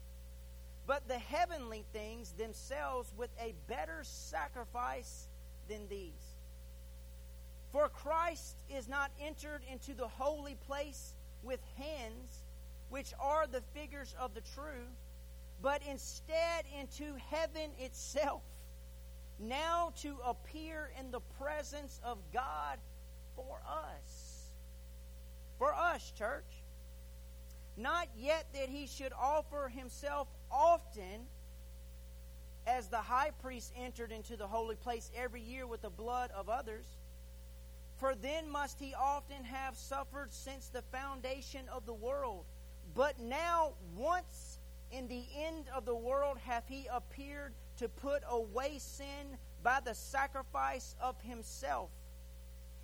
But 0.88 1.06
the 1.06 1.18
heavenly 1.18 1.84
things 1.92 2.32
themselves 2.32 3.12
with 3.16 3.30
a 3.40 3.54
better 3.68 4.00
sacrifice 4.02 5.28
than 5.68 5.88
these. 5.88 6.33
For 7.74 7.88
Christ 7.88 8.54
is 8.70 8.88
not 8.88 9.10
entered 9.20 9.62
into 9.68 9.94
the 9.94 10.06
holy 10.06 10.54
place 10.68 11.16
with 11.42 11.58
hands, 11.76 12.44
which 12.88 13.12
are 13.18 13.48
the 13.48 13.62
figures 13.74 14.14
of 14.16 14.32
the 14.32 14.42
true, 14.54 14.86
but 15.60 15.82
instead 15.90 16.66
into 16.78 17.16
heaven 17.30 17.72
itself, 17.80 18.42
now 19.40 19.92
to 20.02 20.14
appear 20.24 20.92
in 21.00 21.10
the 21.10 21.18
presence 21.40 22.00
of 22.04 22.18
God 22.32 22.78
for 23.34 23.60
us. 23.68 24.52
For 25.58 25.74
us, 25.74 26.12
church. 26.16 26.62
Not 27.76 28.06
yet 28.16 28.46
that 28.54 28.68
he 28.68 28.86
should 28.86 29.12
offer 29.20 29.68
himself 29.68 30.28
often, 30.48 31.26
as 32.68 32.86
the 32.86 32.98
high 32.98 33.32
priest 33.42 33.72
entered 33.76 34.12
into 34.12 34.36
the 34.36 34.46
holy 34.46 34.76
place 34.76 35.10
every 35.16 35.42
year 35.42 35.66
with 35.66 35.82
the 35.82 35.90
blood 35.90 36.30
of 36.36 36.48
others 36.48 36.86
for 37.96 38.14
then 38.14 38.50
must 38.50 38.80
he 38.80 38.94
often 38.94 39.44
have 39.44 39.76
suffered 39.76 40.32
since 40.32 40.68
the 40.68 40.82
foundation 40.82 41.68
of 41.72 41.86
the 41.86 41.94
world. 41.94 42.44
But 42.94 43.20
now, 43.20 43.74
once 43.96 44.58
in 44.90 45.08
the 45.08 45.24
end 45.36 45.68
of 45.74 45.84
the 45.84 45.94
world, 45.94 46.38
hath 46.38 46.64
he 46.68 46.86
appeared 46.92 47.54
to 47.78 47.88
put 47.88 48.22
away 48.28 48.78
sin 48.78 49.38
by 49.62 49.80
the 49.84 49.94
sacrifice 49.94 50.94
of 51.00 51.20
himself. 51.22 51.90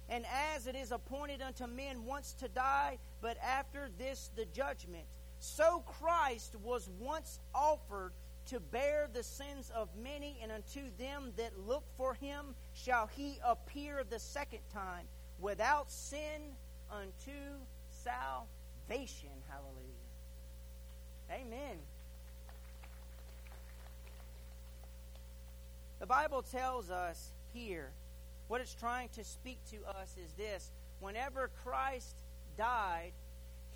And 0.09 0.25
as 0.55 0.67
it 0.67 0.75
is 0.75 0.91
appointed 0.91 1.41
unto 1.41 1.67
men 1.67 2.05
once 2.05 2.35
to 2.35 2.49
die, 2.49 2.99
but 3.21 3.37
after 3.39 3.89
this 3.99 4.31
the 4.35 4.47
judgment, 4.47 5.05
so 5.39 5.85
Christ 5.87 6.57
was 6.63 6.89
once 6.99 7.39
offered 7.55 8.13
to 8.47 8.61
bear 8.61 9.09
the 9.13 9.23
sins 9.23 9.71
of 9.75 9.89
many, 10.03 10.39
and 10.43 10.51
unto 10.51 10.81
them 10.99 11.33
that 11.37 11.53
look 11.67 11.85
for 11.97 12.15
him 12.15 12.55
shall 12.75 13.07
he 13.07 13.39
appear 13.45 14.03
the 14.09 14.19
second 14.19 14.61
time, 14.73 15.07
without 15.39 15.91
sin 15.91 16.57
unto 16.91 17.33
salvation. 17.91 19.31
Hallelujah. 19.49 20.01
Amen. 21.33 21.79
The 26.01 26.07
Bible 26.07 26.43
tells 26.43 26.91
us 26.91 27.33
here, 27.53 27.93
what 28.49 28.61
it's 28.61 28.75
trying 28.75 29.11
to 29.11 29.23
speak 29.23 29.59
to 29.71 29.77
us 29.87 30.17
is 30.17 30.33
this 30.33 30.73
whenever 30.99 31.51
Christ 31.63 32.17
died, 32.57 33.13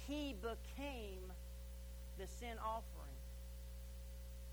he 0.09 0.35
became 0.41 1.33
the 2.19 2.27
sin 2.27 2.57
offering. 2.65 2.94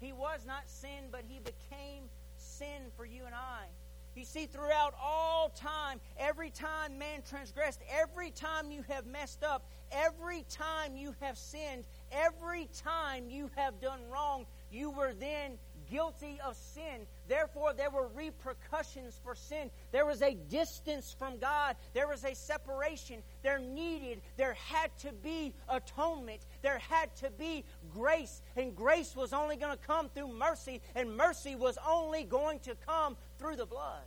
He 0.02 0.12
was 0.12 0.42
not 0.46 0.64
sin, 0.68 1.10
but 1.12 1.24
he 1.28 1.40
became 1.40 2.10
sin 2.36 2.92
for 2.98 3.06
you 3.06 3.26
and 3.26 3.36
I. 3.36 3.66
You 4.16 4.26
see, 4.26 4.46
throughout 4.46 4.94
all 5.02 5.50
time, 5.50 6.02
every 6.18 6.50
time 6.50 6.98
man 6.98 7.22
transgressed, 7.28 7.82
every 7.90 8.32
time 8.32 8.70
you 8.72 8.84
have 8.90 9.06
messed 9.06 9.44
up, 9.44 9.64
every 9.92 10.44
time 10.50 10.98
you 10.98 11.16
have 11.22 11.38
sinned, 11.38 11.86
every 12.12 12.68
time 12.84 13.30
you 13.30 13.50
have 13.56 13.80
done 13.80 14.02
wrong, 14.12 14.46
You 14.70 14.90
were 14.90 15.14
then 15.14 15.58
guilty 15.92 16.40
of 16.44 16.56
sin. 16.56 17.06
Therefore, 17.28 17.74
there 17.74 17.90
were 17.90 18.08
repercussions 18.16 19.20
for 19.24 19.36
sin. 19.36 19.70
There 19.92 20.06
was 20.06 20.22
a 20.22 20.34
distance 20.50 21.14
from 21.18 21.38
God. 21.38 21.76
There 21.94 22.08
was 22.08 22.24
a 22.24 22.34
separation. 22.34 23.22
There 23.44 23.60
needed, 23.60 24.22
there 24.38 24.54
had 24.54 24.98
to 25.00 25.12
be 25.12 25.54
atonement. 25.70 26.46
There 26.62 26.80
had 26.80 27.14
to 27.18 27.30
be 27.32 27.66
grace. 27.94 28.42
And 28.56 28.76
grace 28.76 29.16
was 29.16 29.34
only 29.34 29.58
going 29.58 29.78
to 29.78 29.86
come 29.86 30.10
through 30.10 30.30
mercy, 30.30 30.82
and 30.96 31.16
mercy 31.16 31.56
was 31.56 31.78
only 31.88 32.24
going 32.24 32.60
to 32.60 32.76
come 32.88 33.18
through 33.38 33.58
the 33.58 33.66
blood. 33.66 34.04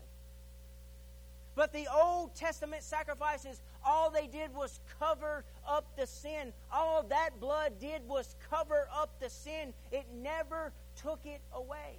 But 1.55 1.73
the 1.73 1.87
Old 1.95 2.35
Testament 2.35 2.83
sacrifices, 2.83 3.61
all 3.87 4.11
they 4.11 4.27
did 4.27 4.53
was 4.55 4.81
cover 4.99 5.45
up 5.69 5.85
the 5.97 6.07
sin. 6.07 6.53
All 6.73 7.05
that 7.05 7.39
blood 7.39 7.79
did 7.79 8.07
was 8.09 8.35
cover 8.51 8.89
up 8.93 9.21
the 9.21 9.31
sin. 9.31 9.73
It 9.93 10.07
never 10.13 10.73
took 10.97 11.21
it 11.25 11.41
away. 11.53 11.99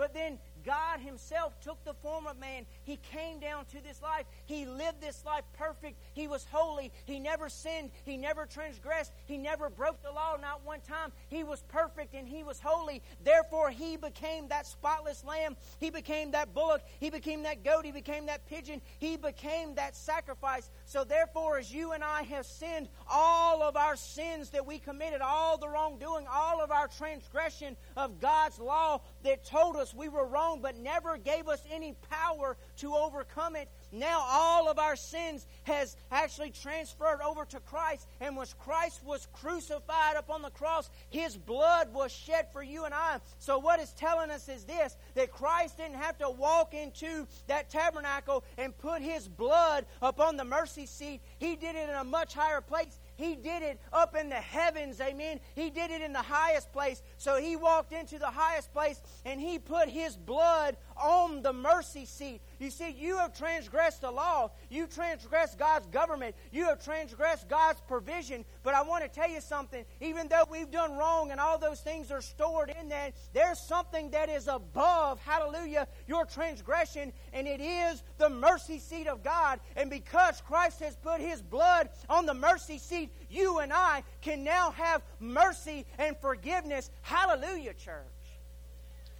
But 0.00 0.14
then 0.14 0.38
God 0.64 1.00
Himself 1.00 1.60
took 1.60 1.84
the 1.84 1.92
form 1.92 2.26
of 2.26 2.38
man. 2.38 2.64
He 2.84 2.96
came 2.96 3.38
down 3.38 3.66
to 3.66 3.82
this 3.82 4.00
life. 4.00 4.24
He 4.46 4.64
lived 4.64 4.98
this 4.98 5.22
life 5.26 5.44
perfect. 5.52 5.98
He 6.14 6.26
was 6.26 6.46
holy. 6.50 6.90
He 7.04 7.18
never 7.18 7.50
sinned. 7.50 7.90
He 8.04 8.16
never 8.16 8.46
transgressed. 8.46 9.12
He 9.26 9.36
never 9.36 9.68
broke 9.68 10.02
the 10.02 10.10
law, 10.10 10.38
not 10.40 10.64
one 10.64 10.80
time. 10.80 11.12
He 11.28 11.44
was 11.44 11.62
perfect 11.68 12.14
and 12.14 12.26
He 12.26 12.42
was 12.42 12.58
holy. 12.60 13.02
Therefore, 13.24 13.68
He 13.68 13.98
became 13.98 14.48
that 14.48 14.66
spotless 14.66 15.22
lamb. 15.22 15.54
He 15.78 15.90
became 15.90 16.30
that 16.30 16.54
bullock. 16.54 16.80
He 16.98 17.10
became 17.10 17.42
that 17.42 17.62
goat. 17.62 17.84
He 17.84 17.92
became 17.92 18.24
that 18.24 18.46
pigeon. 18.46 18.80
He 19.00 19.18
became 19.18 19.74
that 19.74 19.94
sacrifice. 19.94 20.70
So, 20.90 21.04
therefore, 21.04 21.58
as 21.58 21.72
you 21.72 21.92
and 21.92 22.02
I 22.02 22.24
have 22.24 22.44
sinned, 22.44 22.88
all 23.08 23.62
of 23.62 23.76
our 23.76 23.94
sins 23.94 24.50
that 24.50 24.66
we 24.66 24.80
committed, 24.80 25.20
all 25.20 25.56
the 25.56 25.68
wrongdoing, 25.68 26.26
all 26.28 26.60
of 26.60 26.72
our 26.72 26.88
transgression 26.88 27.76
of 27.96 28.18
God's 28.18 28.58
law 28.58 29.00
that 29.22 29.44
told 29.44 29.76
us 29.76 29.94
we 29.94 30.08
were 30.08 30.26
wrong 30.26 30.58
but 30.60 30.76
never 30.76 31.16
gave 31.16 31.46
us 31.46 31.62
any 31.70 31.94
power 32.10 32.56
to 32.78 32.92
overcome 32.92 33.54
it. 33.54 33.68
Now 33.92 34.24
all 34.28 34.68
of 34.68 34.78
our 34.78 34.96
sins 34.96 35.46
has 35.64 35.96
actually 36.10 36.50
transferred 36.50 37.20
over 37.26 37.44
to 37.46 37.60
Christ. 37.60 38.06
And 38.20 38.36
when 38.36 38.46
Christ 38.58 39.04
was 39.04 39.26
crucified 39.32 40.16
upon 40.16 40.42
the 40.42 40.50
cross, 40.50 40.90
his 41.10 41.36
blood 41.36 41.92
was 41.92 42.12
shed 42.12 42.46
for 42.52 42.62
you 42.62 42.84
and 42.84 42.94
I. 42.94 43.18
So 43.38 43.58
what 43.58 43.80
it's 43.80 43.92
telling 43.92 44.30
us 44.30 44.48
is 44.48 44.64
this 44.64 44.96
that 45.14 45.32
Christ 45.32 45.76
didn't 45.78 45.96
have 45.96 46.18
to 46.18 46.30
walk 46.30 46.74
into 46.74 47.26
that 47.46 47.70
tabernacle 47.70 48.44
and 48.56 48.76
put 48.78 49.02
his 49.02 49.28
blood 49.28 49.86
upon 50.00 50.36
the 50.36 50.44
mercy 50.44 50.86
seat. 50.86 51.20
He 51.38 51.56
did 51.56 51.74
it 51.74 51.88
in 51.88 51.94
a 51.94 52.04
much 52.04 52.34
higher 52.34 52.60
place. 52.60 52.98
He 53.16 53.36
did 53.36 53.62
it 53.62 53.80
up 53.92 54.16
in 54.16 54.30
the 54.30 54.36
heavens, 54.36 54.98
amen. 54.98 55.40
He 55.54 55.68
did 55.68 55.90
it 55.90 56.00
in 56.00 56.14
the 56.14 56.22
highest 56.22 56.72
place. 56.72 57.02
So 57.18 57.36
he 57.36 57.54
walked 57.54 57.92
into 57.92 58.18
the 58.18 58.30
highest 58.30 58.72
place 58.72 59.02
and 59.26 59.38
he 59.38 59.58
put 59.58 59.88
his 59.88 60.16
blood 60.16 60.78
on 60.96 61.39
the 61.50 61.54
mercy 61.54 62.04
seat. 62.04 62.40
You 62.60 62.70
see, 62.70 62.94
you 62.96 63.18
have 63.18 63.36
transgressed 63.36 64.02
the 64.02 64.10
law. 64.10 64.52
You 64.68 64.86
transgressed 64.86 65.58
God's 65.58 65.86
government. 65.86 66.36
You 66.52 66.66
have 66.66 66.84
transgressed 66.84 67.48
God's 67.48 67.80
provision. 67.88 68.44
But 68.62 68.74
I 68.74 68.82
want 68.82 69.02
to 69.02 69.10
tell 69.10 69.28
you 69.28 69.40
something. 69.40 69.84
Even 70.00 70.28
though 70.28 70.44
we've 70.48 70.70
done 70.70 70.96
wrong 70.96 71.32
and 71.32 71.40
all 71.40 71.58
those 71.58 71.80
things 71.80 72.12
are 72.12 72.20
stored 72.20 72.72
in 72.80 72.90
that, 72.90 73.14
there's 73.32 73.58
something 73.58 74.10
that 74.10 74.28
is 74.28 74.46
above, 74.46 75.18
hallelujah, 75.22 75.88
your 76.06 76.24
transgression, 76.24 77.12
and 77.32 77.48
it 77.48 77.60
is 77.60 78.04
the 78.18 78.30
mercy 78.30 78.78
seat 78.78 79.08
of 79.08 79.24
God. 79.24 79.58
And 79.74 79.90
because 79.90 80.40
Christ 80.42 80.78
has 80.78 80.94
put 80.94 81.20
his 81.20 81.42
blood 81.42 81.88
on 82.08 82.26
the 82.26 82.34
mercy 82.34 82.78
seat, 82.78 83.10
you 83.28 83.58
and 83.58 83.72
I 83.72 84.04
can 84.20 84.44
now 84.44 84.70
have 84.70 85.02
mercy 85.18 85.84
and 85.98 86.16
forgiveness. 86.18 86.92
Hallelujah, 87.02 87.74
church. 87.74 88.04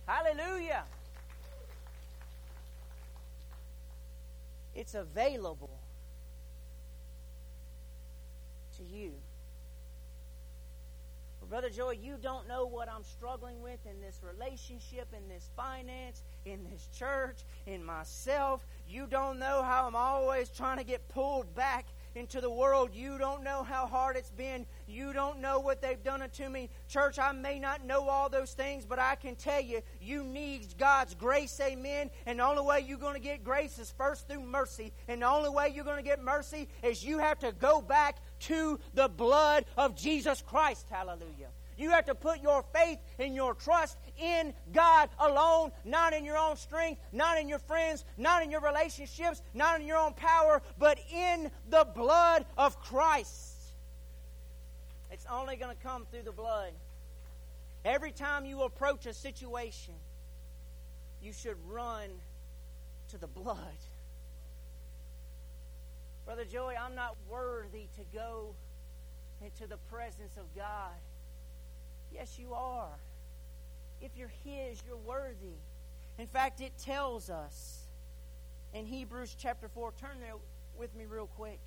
Hallelujah. 0.07 0.85
It's 4.75 4.95
available 4.95 5.79
to 8.77 8.85
you. 8.85 9.13
Brother 11.51 11.69
Joey, 11.69 11.99
you 12.01 12.15
don't 12.23 12.47
know 12.47 12.65
what 12.65 12.89
I'm 12.89 13.03
struggling 13.03 13.61
with 13.61 13.81
in 13.85 14.01
this 14.01 14.21
relationship, 14.23 15.09
in 15.13 15.29
this 15.29 15.51
finance, 15.57 16.23
in 16.45 16.61
this 16.71 16.89
church, 16.97 17.39
in 17.67 17.85
myself. 17.85 18.65
You 18.89 19.09
don't 19.11 19.41
know 19.41 19.61
how 19.65 19.89
I'm 19.89 19.97
always 19.97 20.49
trying 20.49 20.79
to 20.79 20.85
get 20.85 21.09
pulled 21.09 21.53
back 21.57 21.87
into 22.15 22.41
the 22.41 22.51
world. 22.51 22.91
You 22.93 23.19
don't 23.19 23.43
know 23.43 23.63
how 23.63 23.87
hard 23.87 24.17
it's 24.17 24.31
been. 24.31 24.67
You 24.87 25.13
don't 25.13 25.41
know 25.41 25.59
what 25.61 25.81
they've 25.81 26.03
done 26.03 26.23
unto 26.23 26.49
me. 26.49 26.71
Church, 26.89 27.19
I 27.19 27.33
may 27.33 27.59
not 27.59 27.85
know 27.85 28.09
all 28.09 28.29
those 28.29 28.53
things, 28.53 28.85
but 28.85 28.99
I 28.99 29.15
can 29.15 29.37
tell 29.37 29.61
you, 29.61 29.81
you 30.01 30.25
need 30.25 30.75
God's 30.79 31.15
grace, 31.15 31.61
amen. 31.61 32.11
And 32.27 32.39
the 32.39 32.45
only 32.45 32.63
way 32.63 32.81
you're 32.87 32.99
going 32.99 33.15
to 33.15 33.21
get 33.21 33.45
grace 33.45 33.79
is 33.79 33.93
first 33.97 34.29
through 34.29 34.43
mercy. 34.43 34.93
And 35.09 35.23
the 35.23 35.29
only 35.29 35.51
way 35.51 35.73
you're 35.75 35.85
going 35.85 36.03
to 36.03 36.09
get 36.09 36.23
mercy 36.23 36.69
is 36.83 37.05
you 37.05 37.19
have 37.19 37.39
to 37.41 37.53
go 37.53 37.81
back 37.81 38.19
to 38.41 38.81
the 38.95 39.09
blood 39.09 39.65
of 39.77 39.97
Jesus 39.97 40.43
Christ. 40.43 40.87
Hallelujah. 40.91 41.49
You 41.81 41.91
have 41.91 42.05
to 42.07 42.15
put 42.15 42.43
your 42.43 42.63
faith 42.75 42.99
and 43.19 43.35
your 43.35 43.55
trust 43.55 43.97
in 44.21 44.53
God 44.73 45.09
alone, 45.19 45.73
not 45.85 46.13
in 46.13 46.25
your 46.25 46.37
own 46.37 46.57
strength, 46.57 47.01
not 47.13 47.39
in 47.39 47.49
your 47.49 47.59
friends, 47.59 48.05
not 48.17 48.43
in 48.43 48.51
your 48.51 48.61
relationships, 48.61 49.43
not 49.55 49.81
in 49.81 49.87
your 49.87 49.97
own 49.97 50.13
power, 50.15 50.63
but 50.79 50.99
in 51.13 51.51
the 51.69 51.87
blood 51.95 52.45
of 52.57 52.81
Christ. 52.81 53.55
It's 55.11 55.27
only 55.31 55.57
going 55.57 55.75
to 55.75 55.83
come 55.83 56.07
through 56.11 56.23
the 56.23 56.33
blood. 56.33 56.73
Every 57.85 58.13
time 58.13 58.45
you 58.45 58.63
approach 58.63 59.07
a 59.07 59.15
situation, 59.15 59.95
you 61.23 61.33
should 61.33 61.57
run 61.69 62.09
to 63.09 63.19
the 63.19 63.27
blood. 63.27 63.59
Brother 66.27 66.45
Joey, 66.45 66.75
I'm 66.77 66.95
not 66.95 67.17
worthy 67.29 67.87
to 67.97 68.03
go 68.15 68.55
into 69.43 69.67
the 69.67 69.79
presence 69.91 70.37
of 70.37 70.45
God. 70.55 70.93
Yes, 72.13 72.39
you 72.39 72.55
are. 72.55 72.99
If 74.01 74.17
you're 74.17 74.33
His, 74.45 74.83
you're 74.87 74.97
worthy. 74.97 75.59
In 76.19 76.27
fact, 76.27 76.61
it 76.61 76.73
tells 76.79 77.31
us 77.31 77.87
in 78.73 78.87
Hebrews 78.87 79.37
chapter 79.39 79.69
4, 79.69 79.93
turn 80.01 80.21
there 80.21 80.35
with 80.79 80.95
me 80.95 81.05
real 81.07 81.27
quick. 81.27 81.59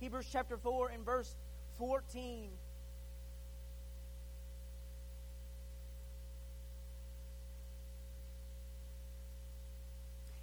Hebrews 0.00 0.26
chapter 0.30 0.56
4 0.56 0.90
and 0.90 1.04
verse 1.04 1.34
14. 1.78 2.48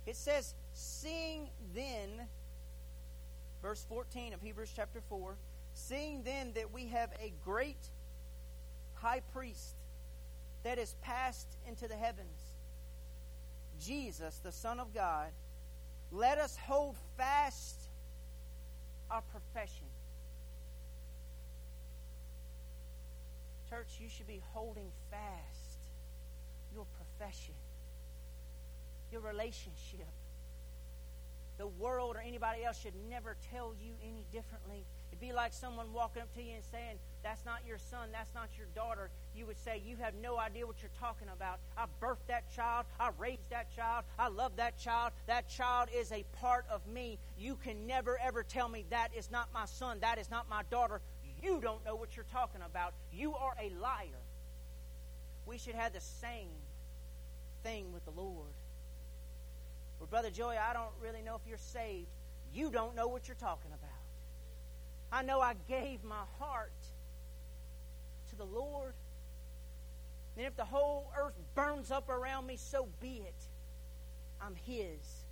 It 0.06 0.16
says, 0.16 0.56
Seeing 0.74 1.50
then, 1.76 2.28
verse 3.62 3.86
14 3.90 4.34
of 4.34 4.42
Hebrews 4.42 4.72
chapter 4.76 5.02
4, 5.10 5.36
seeing 5.74 6.24
then 6.24 6.54
that 6.56 6.74
we 6.74 6.88
have 6.88 7.12
a 7.22 7.34
great 7.44 7.90
high 8.96 9.22
priest 9.34 9.76
that 10.64 10.78
is 10.78 10.96
passed 11.02 11.48
into 11.68 11.88
the 11.88 11.96
heavens, 11.96 12.40
Jesus, 13.80 14.40
the 14.44 14.52
Son 14.52 14.80
of 14.80 14.94
God, 14.94 15.30
let 16.12 16.38
us 16.38 16.58
hold 16.58 16.96
fast 17.18 17.76
our 19.10 19.22
profession. 19.32 19.86
Church, 23.70 23.88
you 24.00 24.10
should 24.10 24.28
be 24.28 24.42
holding 24.54 24.90
fast 25.12 25.80
your 26.74 26.86
profession, 26.98 27.54
your 29.12 29.22
relationship. 29.22 30.08
The 31.58 31.68
world 31.68 32.16
or 32.16 32.20
anybody 32.20 32.64
else 32.64 32.80
should 32.80 32.94
never 33.10 33.36
tell 33.52 33.74
you 33.80 33.92
any 34.04 34.26
differently 34.32 34.86
It'd 35.12 35.20
be 35.20 35.34
like 35.34 35.54
someone 35.54 35.92
walking 35.92 36.22
up 36.22 36.34
to 36.36 36.42
you 36.42 36.54
and 36.56 36.64
saying, 36.64 36.98
That's 37.24 37.44
not 37.46 37.62
your 37.68 37.78
son, 37.78 38.10
that's 38.12 38.34
not 38.34 38.50
your 38.58 38.68
daughter. 38.76 39.10
You 39.36 39.46
would 39.48 39.58
say, 39.58 39.82
You 39.86 39.98
have 39.98 40.14
no 40.22 40.38
idea 40.38 40.68
what 40.68 40.82
you're 40.82 40.92
talking 41.00 41.28
about. 41.34 41.60
I 41.78 41.86
birthed 42.02 42.28
that 42.28 42.54
child, 42.56 42.86
I 43.00 43.10
raised 43.18 43.50
that 43.50 43.76
child, 43.76 44.06
I 44.18 44.28
love 44.30 44.56
that 44.58 44.78
child. 44.78 45.14
That 45.28 45.50
child 45.50 45.90
is 45.96 46.12
a 46.12 46.24
part 46.40 46.66
of 46.70 46.86
me. 46.88 47.18
You 47.38 47.56
can 47.56 47.88
never 47.88 48.20
ever 48.20 48.44
tell 48.44 48.70
me 48.70 48.86
that 48.92 49.10
is 49.18 49.32
not 49.32 49.50
my 49.54 49.66
son, 49.66 50.00
that 50.02 50.20
is 50.20 50.30
not 50.30 50.50
my 50.50 50.62
daughter. 50.70 51.02
You 51.42 51.60
don't 51.62 51.84
know 51.86 51.96
what 51.96 52.16
you're 52.16 52.26
talking 52.32 52.62
about. 52.66 52.94
You 53.14 53.34
are 53.36 53.56
a 53.60 53.70
liar. 53.82 54.24
We 55.46 55.58
should 55.58 55.76
have 55.76 55.94
the 55.94 56.02
same 56.02 56.50
thing 57.64 57.92
with 57.94 58.06
the 58.06 58.12
Lord. 58.12 58.54
Well, 60.00 60.08
Brother 60.08 60.30
Joey, 60.30 60.58
I 60.58 60.74
don't 60.74 60.92
really 61.02 61.22
know 61.22 61.36
if 61.36 61.42
you're 61.48 61.58
saved. 61.58 62.08
You 62.54 62.72
don't 62.72 62.96
know 62.96 63.08
what 63.08 63.28
you're 63.28 63.36
talking 63.36 63.72
about. 63.72 63.89
I 65.12 65.24
know 65.24 65.42
I 65.42 65.56
gave 65.68 66.04
my 66.04 66.24
heart 66.40 66.72
to 68.30 68.36
the 68.36 68.46
Lord. 68.46 68.94
And 70.38 70.46
if 70.46 70.56
the 70.56 70.66
whole 70.66 71.12
earth 71.20 71.34
burns 71.56 71.92
up 71.92 72.10
around 72.10 72.46
me, 72.48 72.56
so 72.58 72.88
be 73.02 73.24
it. 73.26 73.48
I'm 74.42 74.56
His. 74.56 75.26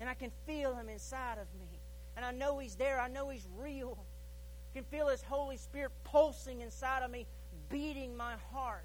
And 0.00 0.08
I 0.08 0.14
can 0.14 0.32
feel 0.46 0.74
Him 0.74 0.88
inside 0.88 1.38
of 1.38 1.46
me. 1.60 1.68
And 2.16 2.24
I 2.24 2.32
know 2.32 2.58
He's 2.58 2.74
there. 2.74 2.98
I 2.98 3.08
know 3.08 3.28
He's 3.28 3.46
real. 3.58 3.98
I 4.72 4.78
can 4.78 4.84
feel 4.84 5.08
His 5.08 5.22
Holy 5.22 5.56
Spirit 5.56 5.92
pulsing 6.04 6.62
inside 6.62 7.02
of 7.02 7.10
me. 7.10 7.26
beating 7.68 8.16
my 8.16 8.34
heart. 8.52 8.84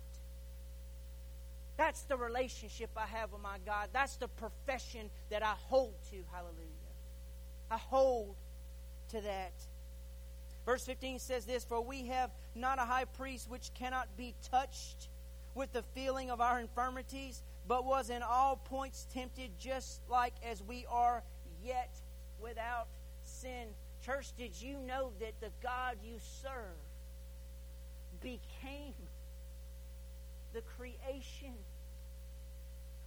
That's 1.78 2.04
the 2.04 2.16
relationship 2.16 2.90
I 2.96 3.06
have 3.08 3.32
with 3.32 3.42
my 3.42 3.58
God. 3.66 3.90
That's 3.92 4.16
the 4.16 4.28
profession 4.28 5.10
that 5.30 5.44
I 5.44 5.56
hold 5.68 5.94
to. 6.12 6.18
Hallelujah. 6.32 6.94
I 7.70 7.78
hold 7.78 8.36
to 9.16 9.22
that. 9.22 9.54
Verse 10.66 10.86
15 10.86 11.20
says 11.20 11.46
this 11.46 11.64
For 11.64 11.82
we 11.82 12.08
have 12.08 12.32
not 12.54 12.80
a 12.80 12.84
high 12.84 13.06
priest 13.06 13.50
which 13.50 13.72
cannot 13.74 14.08
be 14.18 14.34
touched 14.52 15.08
with 15.54 15.72
the 15.72 15.84
feeling 15.94 16.30
of 16.30 16.42
our 16.42 16.60
infirmities, 16.60 17.42
but 17.68 17.86
was 17.86 18.10
in 18.10 18.22
all 18.22 18.58
points 18.58 19.08
tempted 19.14 19.52
just 19.58 20.02
like 20.10 20.34
as 20.50 20.62
we 20.64 20.86
are, 20.90 21.24
yet 21.64 21.96
without 22.42 22.88
sin. 23.24 23.68
Church, 24.06 24.28
did 24.38 24.62
you 24.62 24.78
know 24.86 25.12
that 25.20 25.40
the 25.40 25.50
God 25.64 25.98
you 26.04 26.18
serve 26.42 26.52
became 28.22 28.94
the 30.54 30.62
creation? 30.78 31.54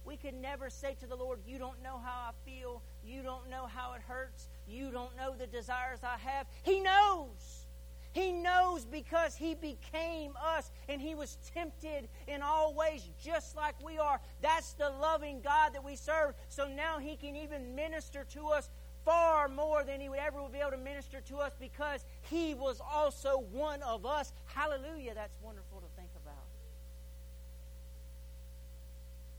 We 0.09 0.17
can 0.17 0.41
never 0.41 0.71
say 0.71 0.95
to 1.01 1.05
the 1.05 1.15
Lord, 1.15 1.39
You 1.45 1.59
don't 1.59 1.83
know 1.83 1.99
how 2.03 2.29
I 2.29 2.31
feel. 2.43 2.81
You 3.05 3.21
don't 3.21 3.47
know 3.47 3.67
how 3.67 3.93
it 3.93 4.01
hurts. 4.01 4.49
You 4.67 4.89
don't 4.89 5.15
know 5.15 5.35
the 5.37 5.45
desires 5.45 5.99
I 6.03 6.17
have. 6.17 6.47
He 6.63 6.79
knows. 6.79 7.67
He 8.11 8.31
knows 8.31 8.85
because 8.85 9.35
He 9.35 9.53
became 9.53 10.33
us 10.43 10.71
and 10.87 10.99
He 10.99 11.13
was 11.13 11.37
tempted 11.53 12.09
in 12.27 12.41
all 12.41 12.73
ways 12.73 13.07
just 13.23 13.55
like 13.55 13.75
we 13.85 13.99
are. 13.99 14.19
That's 14.41 14.73
the 14.73 14.89
loving 14.89 15.41
God 15.41 15.75
that 15.75 15.83
we 15.83 15.95
serve. 15.95 16.33
So 16.47 16.67
now 16.67 16.97
He 16.97 17.15
can 17.15 17.35
even 17.35 17.75
minister 17.75 18.25
to 18.33 18.47
us 18.47 18.67
far 19.05 19.47
more 19.47 19.83
than 19.83 20.01
He 20.01 20.09
would 20.09 20.17
ever 20.17 20.39
be 20.51 20.57
able 20.57 20.71
to 20.71 20.77
minister 20.77 21.21
to 21.21 21.37
us 21.37 21.51
because 21.59 22.03
He 22.21 22.55
was 22.55 22.81
also 22.81 23.43
one 23.51 23.83
of 23.83 24.07
us. 24.07 24.33
Hallelujah. 24.45 25.13
That's 25.13 25.37
wonderful 25.43 25.81
to 25.81 25.87
think 25.95 26.09
about. 26.23 26.49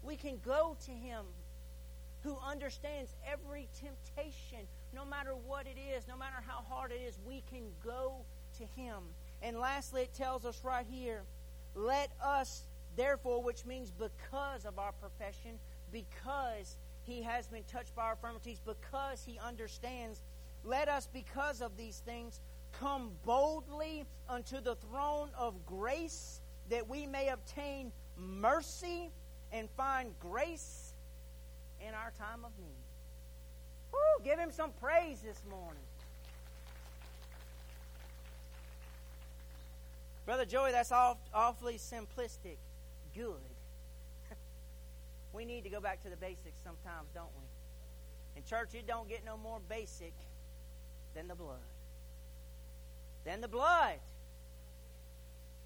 We 0.02 0.16
can 0.16 0.38
go 0.44 0.76
to 0.86 0.90
Him 0.90 1.26
who 2.22 2.36
understands 2.46 3.14
every 3.30 3.68
temptation, 3.78 4.66
no 4.94 5.04
matter 5.04 5.34
what 5.46 5.66
it 5.66 5.78
is, 5.78 6.06
no 6.06 6.16
matter 6.16 6.36
how 6.46 6.62
hard 6.68 6.92
it 6.92 7.00
is, 7.06 7.18
we 7.26 7.42
can 7.50 7.62
go 7.84 8.16
to 8.58 8.64
him. 8.64 8.98
And 9.42 9.58
lastly, 9.58 10.02
it 10.02 10.14
tells 10.14 10.44
us 10.44 10.60
right 10.62 10.86
here, 10.88 11.22
let 11.74 12.10
us, 12.22 12.66
therefore, 12.96 13.42
which 13.42 13.64
means 13.64 13.90
because 13.90 14.66
of 14.66 14.78
our 14.78 14.92
profession, 14.92 15.58
because 15.92 16.76
he 17.04 17.22
has 17.22 17.48
been 17.48 17.64
touched 17.64 17.94
by 17.94 18.02
our 18.02 18.12
infirmities, 18.12 18.60
because 18.64 19.24
he 19.24 19.38
understands, 19.38 20.20
let 20.62 20.88
us, 20.88 21.08
because 21.10 21.62
of 21.62 21.76
these 21.76 22.02
things, 22.04 22.40
come 22.72 23.12
boldly 23.24 24.04
unto 24.28 24.60
the 24.60 24.74
throne 24.74 25.30
of 25.38 25.64
grace 25.64 26.42
that 26.68 26.86
we 26.88 27.06
may 27.06 27.28
obtain 27.28 27.90
mercy 28.16 29.10
and 29.52 29.68
find 29.76 30.12
grace 30.20 30.92
in 31.80 31.94
our 31.94 32.12
time 32.18 32.44
of 32.44 32.52
need. 32.58 32.84
Woo, 33.92 34.24
give 34.24 34.38
him 34.38 34.50
some 34.50 34.70
praise 34.80 35.20
this 35.20 35.42
morning. 35.48 35.82
Brother 40.26 40.44
Joey, 40.44 40.70
that's 40.70 40.92
awfully 40.92 41.78
simplistic. 41.78 42.58
Good. 43.14 43.34
we 45.32 45.44
need 45.44 45.64
to 45.64 45.70
go 45.70 45.80
back 45.80 46.02
to 46.04 46.08
the 46.08 46.16
basics 46.16 46.60
sometimes, 46.62 47.08
don't 47.14 47.30
we? 47.36 48.38
In 48.38 48.44
church, 48.44 48.74
it 48.74 48.86
don't 48.86 49.08
get 49.08 49.24
no 49.24 49.36
more 49.36 49.58
basic 49.68 50.12
than 51.14 51.26
the 51.26 51.34
blood. 51.34 51.58
Than 53.24 53.40
the 53.40 53.48
blood. 53.48 53.98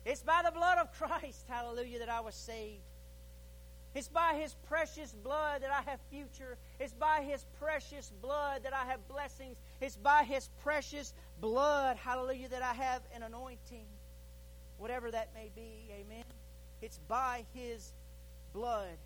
It's 0.07 0.23
by 0.23 0.43
the 0.45 0.51
blood 0.51 0.79
of 0.79 0.93
Christ, 0.93 1.45
hallelujah, 1.49 1.99
that 1.99 2.09
I 2.09 2.21
was 2.21 2.35
saved. 2.35 2.81
It's 3.95 4.09
by 4.09 4.35
His 4.35 4.55
precious 4.69 5.13
blood 5.23 5.63
that 5.63 5.71
I 5.71 5.89
have 5.89 6.01
future. 6.11 6.57
It's 6.81 6.93
by 6.93 7.25
His 7.29 7.45
precious 7.61 8.11
blood 8.21 8.65
that 8.65 8.73
I 8.73 8.85
have 8.87 9.07
blessings. 9.09 9.57
It's 9.81 9.97
by 9.97 10.25
His 10.25 10.49
precious 10.63 11.15
blood, 11.41 11.97
hallelujah, 11.97 12.49
that 12.49 12.63
I 12.63 12.73
have 12.75 13.03
an 13.15 13.23
anointing. 13.23 13.87
Whatever 14.79 15.11
that 15.13 15.31
may 15.35 15.51
be, 15.55 15.93
amen. 15.93 16.25
It's 16.83 16.99
by 17.07 17.45
His 17.55 17.93
blood. 18.53 18.99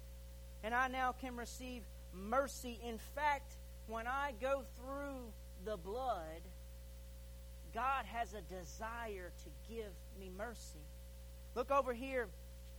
And 0.64 0.74
I 0.74 0.88
now 0.88 1.12
can 1.12 1.36
receive 1.36 1.82
mercy. 2.14 2.80
In 2.82 2.98
fact, 3.14 3.52
when 3.86 4.06
I 4.06 4.32
go 4.40 4.64
through 4.76 5.32
the 5.64 5.76
blood, 5.76 6.40
God 7.74 8.06
has 8.06 8.32
a 8.32 8.40
desire 8.40 9.30
to 9.44 9.72
give 9.72 9.92
me 10.18 10.30
mercy. 10.36 10.80
Look 11.54 11.70
over 11.70 11.92
here 11.92 12.28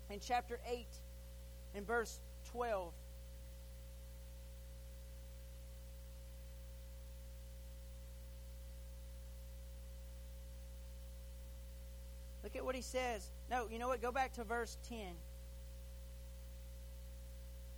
in 0.10 0.19
chapter 0.19 0.60
8 0.67 0.88
in 1.75 1.84
verse 1.84 2.19
12. 2.51 2.93
Look 12.43 12.55
at 12.55 12.65
what 12.65 12.75
he 12.75 12.82
says. 12.82 13.29
No, 13.51 13.67
you 13.71 13.77
know 13.77 13.88
what? 13.88 14.01
Go 14.01 14.12
back 14.12 14.34
to 14.34 14.43
verse 14.43 14.77
10. 14.89 14.97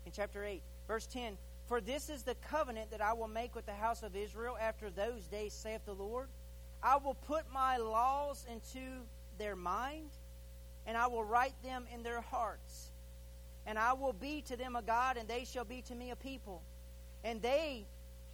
In 0.05 0.11
chapter 0.13 0.45
8, 0.45 0.61
verse 0.87 1.07
10. 1.07 1.37
For 1.67 1.81
this 1.81 2.09
is 2.09 2.23
the 2.23 2.35
covenant 2.35 2.91
that 2.91 3.01
I 3.01 3.13
will 3.13 3.27
make 3.27 3.53
with 3.53 3.65
the 3.65 3.73
house 3.73 4.03
of 4.03 4.15
Israel 4.15 4.57
after 4.61 4.89
those 4.89 5.27
days, 5.27 5.53
saith 5.53 5.85
the 5.85 5.93
Lord. 5.93 6.27
I 6.81 6.97
will 6.97 7.15
put 7.15 7.51
my 7.51 7.77
laws 7.77 8.45
into 8.51 8.79
their 9.37 9.55
mind, 9.55 10.09
and 10.87 10.97
I 10.97 11.07
will 11.07 11.23
write 11.23 11.53
them 11.63 11.85
in 11.93 12.03
their 12.03 12.21
hearts 12.21 12.90
and 13.65 13.77
I 13.77 13.93
will 13.93 14.13
be 14.13 14.41
to 14.43 14.57
them 14.57 14.75
a 14.75 14.81
God, 14.81 15.17
and 15.17 15.27
they 15.27 15.45
shall 15.45 15.65
be 15.65 15.81
to 15.83 15.95
me 15.95 16.11
a 16.11 16.15
people. 16.15 16.61
And 17.23 17.41
they 17.41 17.85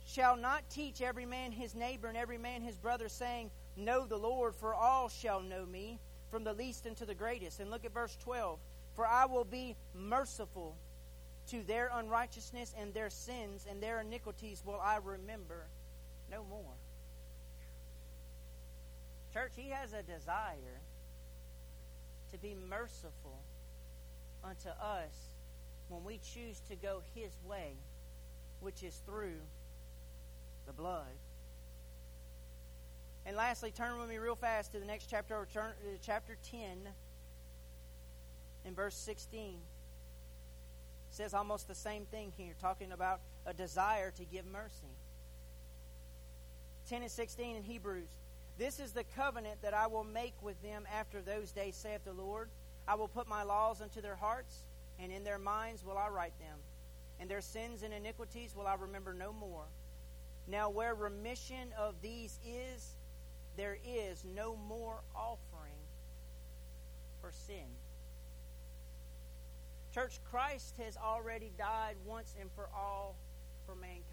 shall 0.06 0.38
not 0.38 0.70
teach 0.70 1.02
every 1.02 1.26
man 1.26 1.52
his 1.52 1.76
neighbor 1.76 2.08
and 2.08 2.18
every 2.18 2.38
man 2.38 2.62
his 2.62 2.78
brother, 2.78 3.10
saying, 3.10 3.52
Know 3.76 4.06
the 4.06 4.18
Lord, 4.18 4.56
for 4.56 4.74
all 4.74 5.10
shall 5.10 5.42
know 5.42 5.66
me, 5.66 6.00
from 6.32 6.44
the 6.44 6.54
least 6.54 6.88
unto 6.88 7.06
the 7.06 7.14
greatest. 7.14 7.60
And 7.60 7.70
look 7.70 7.86
at 7.86 7.94
verse 7.94 8.18
12. 8.24 8.60
For 8.96 9.06
I 9.06 9.26
will 9.26 9.44
be 9.44 9.76
merciful 9.94 10.76
to 11.50 11.64
their 11.64 11.92
unrighteousness 11.94 12.74
and 12.80 12.94
their 12.94 13.10
sins, 13.10 13.66
and 13.70 13.82
their 13.82 14.02
iniquities 14.02 14.64
will 14.66 14.80
I 14.80 14.98
remember 15.04 15.68
no 16.32 16.44
more. 16.50 16.74
Church, 19.34 19.52
he 19.56 19.70
has 19.70 19.94
a 19.94 20.02
desire 20.02 20.82
to 22.32 22.38
be 22.38 22.56
merciful 22.70 23.40
unto 24.44 24.70
us 24.70 25.36
when 25.90 26.04
we 26.04 26.20
choose 26.34 26.62
to 26.70 26.76
go 26.76 27.02
His 27.16 27.32
way, 27.48 27.74
which 28.62 28.84
is 28.84 29.02
through 29.06 29.40
the 30.66 30.74
blood. 30.74 31.06
And 33.26 33.36
lastly, 33.36 33.72
turn 33.72 34.00
with 34.00 34.10
me 34.10 34.18
real 34.18 34.36
fast 34.36 34.72
to 34.72 34.80
the 34.80 34.86
next 34.86 35.08
chapter, 35.10 35.48
turn 35.54 35.72
to 35.84 35.98
chapter 36.02 36.38
10, 36.50 36.62
in 38.68 38.76
verse 38.76 38.96
16. 38.96 39.50
It 39.50 39.56
says 41.10 41.34
almost 41.34 41.68
the 41.68 41.76
same 41.76 42.06
thing 42.06 42.34
here, 42.38 42.54
talking 42.62 42.92
about 42.92 43.22
a 43.46 43.54
desire 43.54 44.12
to 44.12 44.26
give 44.26 44.46
mercy. 44.46 44.94
10 46.90 47.02
and 47.02 47.12
16 47.12 47.56
in 47.56 47.64
Hebrews. 47.64 48.10
This 48.58 48.80
is 48.80 48.92
the 48.92 49.04
covenant 49.16 49.62
that 49.62 49.74
I 49.74 49.88
will 49.88 50.04
make 50.04 50.34
with 50.42 50.62
them 50.62 50.84
after 50.94 51.22
those 51.22 51.52
days, 51.52 51.76
saith 51.76 52.04
the 52.04 52.14
Lord. 52.14 52.50
I 52.88 52.96
will 52.96 53.08
put 53.08 53.28
my 53.28 53.44
laws 53.44 53.82
into 53.82 54.02
their 54.02 54.16
hearts, 54.16 54.64
and 55.00 55.12
in 55.12 55.24
their 55.24 55.38
minds 55.38 55.84
will 55.84 55.98
I 55.98 56.08
write 56.08 56.38
them. 56.40 56.58
And 57.20 57.30
their 57.30 57.42
sins 57.42 57.84
and 57.84 57.94
iniquities 57.94 58.56
will 58.56 58.68
I 58.68 58.76
remember 58.76 59.14
no 59.14 59.34
more. 59.34 59.66
Now, 60.48 60.70
where 60.70 60.96
remission 60.96 61.74
of 61.78 61.96
these 62.02 62.40
is, 62.46 62.96
there 63.58 63.78
is 63.86 64.24
no 64.36 64.56
more 64.56 65.02
offering 65.16 65.74
for 67.20 67.32
sin. 67.32 67.66
Church, 69.94 70.20
Christ 70.32 70.76
has 70.78 70.96
already 70.96 71.52
died 71.58 71.96
once 72.06 72.36
and 72.40 72.50
for 72.56 72.70
all 72.76 73.16
for 73.66 73.76
mankind. 73.76 74.04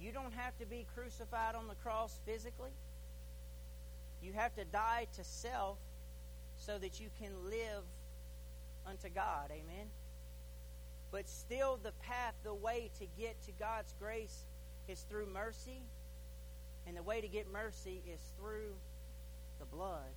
You 0.00 0.12
don't 0.12 0.32
have 0.32 0.56
to 0.58 0.66
be 0.66 0.86
crucified 0.94 1.54
on 1.54 1.66
the 1.66 1.74
cross 1.74 2.20
physically. 2.24 2.70
You 4.22 4.32
have 4.32 4.54
to 4.54 4.64
die 4.64 5.08
to 5.16 5.24
self 5.24 5.78
so 6.58 6.78
that 6.78 7.00
you 7.00 7.08
can 7.20 7.32
live 7.48 7.84
unto 8.86 9.08
God. 9.08 9.50
Amen. 9.50 9.86
But 11.10 11.28
still, 11.28 11.78
the 11.82 11.92
path, 12.02 12.34
the 12.44 12.54
way 12.54 12.90
to 12.98 13.06
get 13.18 13.40
to 13.46 13.52
God's 13.52 13.94
grace 13.98 14.44
is 14.88 15.00
through 15.08 15.26
mercy. 15.26 15.80
And 16.86 16.96
the 16.96 17.02
way 17.02 17.20
to 17.20 17.28
get 17.28 17.50
mercy 17.52 18.02
is 18.06 18.20
through 18.38 18.74
the 19.58 19.66
blood. 19.66 20.10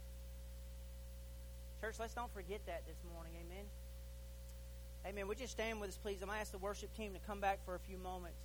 Church, 1.81 1.95
let's 1.99 2.13
don't 2.13 2.33
forget 2.33 2.61
that 2.67 2.83
this 2.85 2.97
morning. 3.13 3.33
Amen. 3.45 3.65
Amen. 5.05 5.27
Would 5.27 5.39
you 5.39 5.47
stand 5.47 5.81
with 5.81 5.89
us, 5.89 5.97
please? 5.97 6.19
I'm 6.21 6.27
going 6.27 6.37
to 6.37 6.41
ask 6.41 6.51
the 6.51 6.59
worship 6.59 6.95
team 6.95 7.13
to 7.13 7.19
come 7.19 7.39
back 7.39 7.59
for 7.65 7.75
a 7.75 7.79
few 7.79 7.97
moments. 7.97 8.37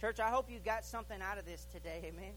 Church, 0.00 0.20
I 0.20 0.28
hope 0.28 0.50
you 0.50 0.58
got 0.58 0.84
something 0.84 1.22
out 1.22 1.38
of 1.38 1.46
this 1.46 1.66
today. 1.72 2.00
Amen. 2.04 2.32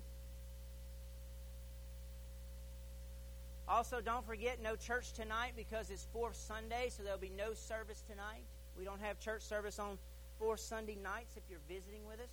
Also, 3.69 4.01
don't 4.01 4.25
forget, 4.25 4.59
no 4.63 4.75
church 4.75 5.13
tonight 5.13 5.53
because 5.55 5.91
it's 5.91 6.07
fourth 6.11 6.35
Sunday, 6.35 6.89
so 6.89 7.03
there'll 7.03 7.19
be 7.19 7.31
no 7.37 7.53
service 7.53 8.03
tonight. 8.09 8.43
We 8.75 8.83
don't 8.83 8.99
have 8.99 9.19
church 9.19 9.43
service 9.43 9.77
on 9.77 9.99
fourth 10.39 10.59
Sunday 10.59 10.97
nights 11.03 11.37
if 11.37 11.43
you're 11.51 11.59
visiting 11.67 12.01
with 12.07 12.19
us. 12.19 12.31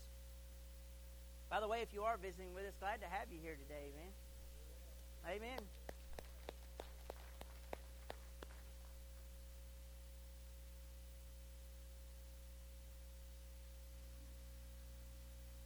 By 1.51 1.61
the 1.61 1.69
way, 1.69 1.83
if 1.83 1.93
you 1.93 2.05
are 2.05 2.17
visiting 2.17 2.55
with 2.55 2.65
us, 2.65 2.73
glad 2.81 3.03
to 3.03 3.07
have 3.07 3.27
you 3.31 3.39
here 3.43 3.55
today, 3.55 3.91
man. 3.95 5.37
Amen. 5.37 5.59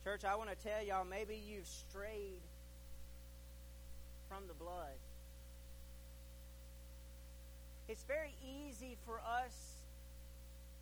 Church, 0.02 0.24
I 0.24 0.34
want 0.34 0.50
to 0.50 0.56
tell 0.56 0.82
y'all 0.84 1.04
maybe 1.04 1.36
you've 1.36 1.68
strayed 1.68 2.40
from 4.28 4.48
the 4.48 4.54
blood. 4.54 4.96
It's 7.90 8.04
very 8.04 8.36
easy 8.40 8.96
for 9.04 9.18
us 9.18 9.82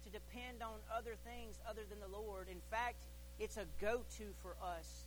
to 0.04 0.10
depend 0.10 0.62
on 0.62 0.76
other 0.94 1.14
things 1.24 1.58
other 1.66 1.80
than 1.88 2.00
the 2.00 2.14
Lord. 2.14 2.48
In 2.50 2.60
fact, 2.70 3.06
it's 3.40 3.56
a 3.56 3.64
go 3.80 4.02
to 4.18 4.24
for 4.42 4.54
us. 4.62 5.06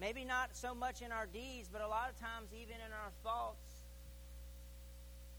Maybe 0.00 0.24
not 0.24 0.56
so 0.56 0.74
much 0.74 1.02
in 1.02 1.12
our 1.12 1.26
deeds, 1.26 1.68
but 1.72 1.82
a 1.82 1.86
lot 1.86 2.10
of 2.10 2.18
times, 2.18 2.48
even 2.52 2.74
in 2.84 2.90
our 2.90 3.12
thoughts, 3.22 3.70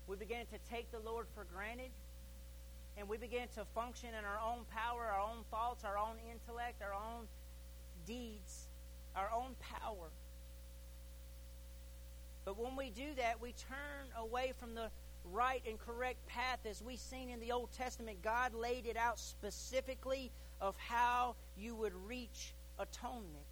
we 0.08 0.16
begin 0.16 0.46
to 0.46 0.60
take 0.74 0.90
the 0.94 1.00
Lord 1.00 1.26
for 1.36 1.44
granted 1.54 1.92
and 2.98 3.10
we 3.10 3.18
begin 3.18 3.50
to 3.56 3.66
function 3.76 4.10
in 4.18 4.24
our 4.24 4.40
own 4.40 4.64
power, 4.72 5.12
our 5.12 5.20
own 5.20 5.44
thoughts, 5.52 5.84
our 5.84 5.98
own 5.98 6.16
intellect, 6.32 6.82
our 6.82 6.94
own 6.94 7.28
deeds, 8.06 8.68
our 9.14 9.30
own 9.36 9.56
power. 9.60 10.08
But 12.46 12.58
when 12.58 12.76
we 12.76 12.90
do 12.90 13.14
that, 13.18 13.42
we 13.42 13.54
turn 13.54 14.08
away 14.18 14.54
from 14.60 14.74
the 14.74 14.90
right 15.32 15.62
and 15.68 15.80
correct 15.80 16.26
path 16.26 16.60
as 16.68 16.82
we've 16.82 17.00
seen 17.00 17.30
in 17.30 17.40
the 17.40 17.52
Old 17.52 17.72
Testament. 17.72 18.22
God 18.24 18.54
laid 18.54 18.86
it 18.88 18.98
out 18.98 19.20
specifically 19.20 20.32
of 20.60 20.76
how 20.78 21.36
you 21.58 21.76
would 21.76 21.94
reach 22.08 22.54
atonement. 22.80 23.46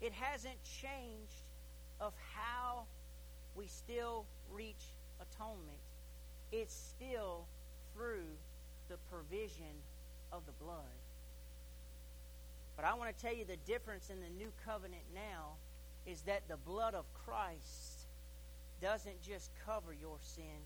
It 0.00 0.12
hasn't 0.12 0.62
changed 0.64 1.44
of 2.00 2.12
how 2.34 2.84
we 3.54 3.66
still 3.66 4.24
reach 4.52 4.92
atonement. 5.20 5.78
It's 6.52 6.74
still 6.74 7.46
through 7.94 8.26
the 8.88 8.96
provision 9.10 9.82
of 10.32 10.42
the 10.46 10.52
blood. 10.64 10.76
But 12.76 12.84
I 12.84 12.94
want 12.94 13.16
to 13.16 13.22
tell 13.22 13.34
you 13.34 13.44
the 13.44 13.56
difference 13.66 14.10
in 14.10 14.20
the 14.20 14.28
new 14.38 14.52
covenant 14.64 15.02
now 15.14 15.54
is 16.06 16.22
that 16.22 16.48
the 16.48 16.56
blood 16.56 16.94
of 16.94 17.04
Christ 17.24 18.06
doesn't 18.80 19.22
just 19.22 19.50
cover 19.64 19.92
your 19.92 20.18
sin, 20.20 20.62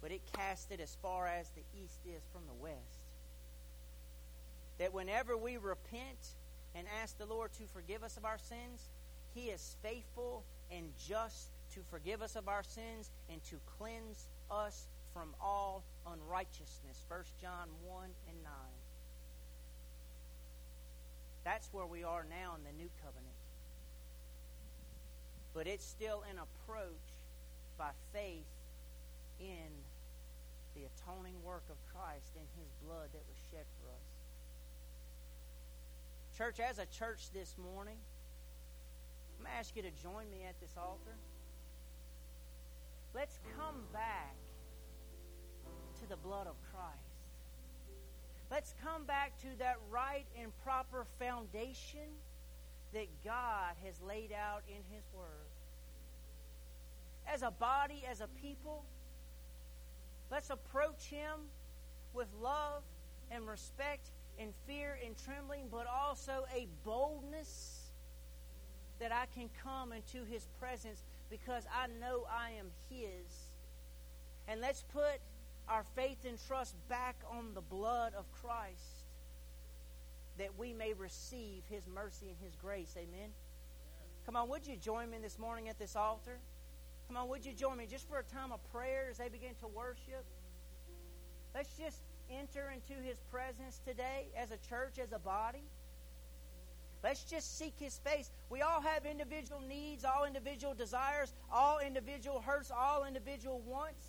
but 0.00 0.10
it 0.10 0.22
casts 0.32 0.70
it 0.70 0.80
as 0.80 0.96
far 1.02 1.26
as 1.26 1.50
the 1.50 1.62
east 1.82 1.98
is 2.06 2.22
from 2.32 2.42
the 2.46 2.62
west. 2.62 2.76
That 4.78 4.94
whenever 4.94 5.36
we 5.36 5.56
repent 5.56 6.34
and 6.74 6.86
ask 7.02 7.18
the 7.18 7.26
Lord 7.26 7.52
to 7.54 7.64
forgive 7.64 8.02
us 8.02 8.16
of 8.16 8.24
our 8.24 8.38
sins, 8.38 8.88
He 9.34 9.46
is 9.46 9.76
faithful 9.82 10.44
and 10.70 10.86
just 11.06 11.48
to 11.74 11.80
forgive 11.90 12.22
us 12.22 12.36
of 12.36 12.48
our 12.48 12.62
sins 12.62 13.10
and 13.30 13.42
to 13.44 13.56
cleanse 13.78 14.28
us 14.50 14.86
from 15.12 15.34
all 15.40 15.82
unrighteousness. 16.06 17.04
1 17.08 17.20
John 17.40 17.68
1 17.84 18.04
and 18.28 18.42
9. 18.42 18.52
That's 21.44 21.68
where 21.72 21.86
we 21.86 22.04
are 22.04 22.24
now 22.28 22.54
in 22.56 22.64
the 22.64 22.76
new 22.76 22.90
covenant. 23.02 23.37
But 25.58 25.66
it's 25.66 25.84
still 25.84 26.22
an 26.30 26.38
approach 26.38 27.02
by 27.76 27.90
faith 28.12 28.46
in 29.40 29.74
the 30.76 30.82
atoning 30.86 31.34
work 31.42 31.64
of 31.68 31.74
Christ 31.92 32.30
and 32.38 32.46
his 32.56 32.70
blood 32.86 33.08
that 33.12 33.22
was 33.26 33.36
shed 33.50 33.66
for 33.82 33.90
us. 33.90 34.06
Church, 36.38 36.60
as 36.60 36.78
a 36.78 36.86
church 36.86 37.32
this 37.34 37.56
morning, 37.58 37.96
I'm 39.36 39.46
going 39.46 39.52
to 39.52 39.58
ask 39.58 39.74
you 39.74 39.82
to 39.82 39.90
join 40.00 40.30
me 40.30 40.44
at 40.48 40.54
this 40.60 40.76
altar. 40.78 41.18
Let's 43.12 43.40
come 43.58 43.82
back 43.92 44.36
to 46.00 46.08
the 46.08 46.18
blood 46.18 46.46
of 46.46 46.54
Christ. 46.72 47.18
Let's 48.48 48.74
come 48.84 49.02
back 49.06 49.36
to 49.40 49.48
that 49.58 49.78
right 49.90 50.26
and 50.40 50.52
proper 50.62 51.04
foundation 51.18 52.14
that 52.92 53.06
God 53.24 53.74
has 53.84 54.00
laid 54.06 54.32
out 54.32 54.62
in 54.68 54.82
His 54.94 55.04
Word. 55.16 55.26
As 57.26 57.42
a 57.42 57.50
body, 57.50 58.04
as 58.10 58.20
a 58.20 58.28
people, 58.40 58.84
let's 60.30 60.50
approach 60.50 61.04
Him 61.10 61.48
with 62.14 62.28
love 62.40 62.82
and 63.30 63.46
respect 63.46 64.08
and 64.38 64.52
fear 64.66 64.98
and 65.04 65.14
trembling, 65.24 65.64
but 65.70 65.86
also 65.86 66.46
a 66.54 66.66
boldness 66.84 67.90
that 68.98 69.12
I 69.12 69.26
can 69.38 69.50
come 69.62 69.92
into 69.92 70.24
His 70.24 70.46
presence 70.58 71.02
because 71.30 71.64
I 71.72 71.86
know 72.00 72.26
I 72.30 72.52
am 72.58 72.70
His. 72.88 73.50
And 74.48 74.60
let's 74.60 74.82
put 74.92 75.20
our 75.68 75.84
faith 75.94 76.24
and 76.26 76.38
trust 76.46 76.74
back 76.88 77.16
on 77.30 77.52
the 77.54 77.60
blood 77.60 78.14
of 78.14 78.24
Christ 78.32 78.97
that 80.38 80.56
we 80.58 80.72
may 80.72 80.92
receive 80.92 81.62
His 81.68 81.86
mercy 81.86 82.28
and 82.28 82.38
His 82.42 82.54
grace. 82.56 82.94
Amen. 82.96 83.30
Come 84.24 84.36
on, 84.36 84.48
would 84.48 84.66
you 84.66 84.76
join 84.76 85.10
me 85.10 85.18
this 85.22 85.38
morning 85.38 85.68
at 85.68 85.78
this 85.78 85.96
altar? 85.96 86.38
Come 87.08 87.16
on, 87.16 87.28
would 87.28 87.44
you 87.44 87.52
join 87.52 87.78
me 87.78 87.86
just 87.86 88.08
for 88.08 88.18
a 88.18 88.22
time 88.22 88.52
of 88.52 88.60
prayer 88.70 89.08
as 89.10 89.18
they 89.18 89.28
begin 89.28 89.54
to 89.60 89.68
worship? 89.68 90.24
Let's 91.54 91.70
just 91.76 92.02
enter 92.30 92.72
into 92.72 93.02
His 93.02 93.18
presence 93.30 93.80
today 93.86 94.28
as 94.36 94.50
a 94.50 94.58
church, 94.68 94.98
as 95.02 95.12
a 95.12 95.18
body. 95.18 95.64
Let's 97.02 97.24
just 97.24 97.58
seek 97.58 97.74
His 97.78 97.98
face. 97.98 98.30
We 98.50 98.60
all 98.60 98.80
have 98.80 99.06
individual 99.06 99.60
needs, 99.60 100.04
all 100.04 100.24
individual 100.24 100.74
desires, 100.74 101.32
all 101.50 101.78
individual 101.78 102.40
hurts, 102.40 102.70
all 102.70 103.04
individual 103.04 103.62
wants. 103.66 104.04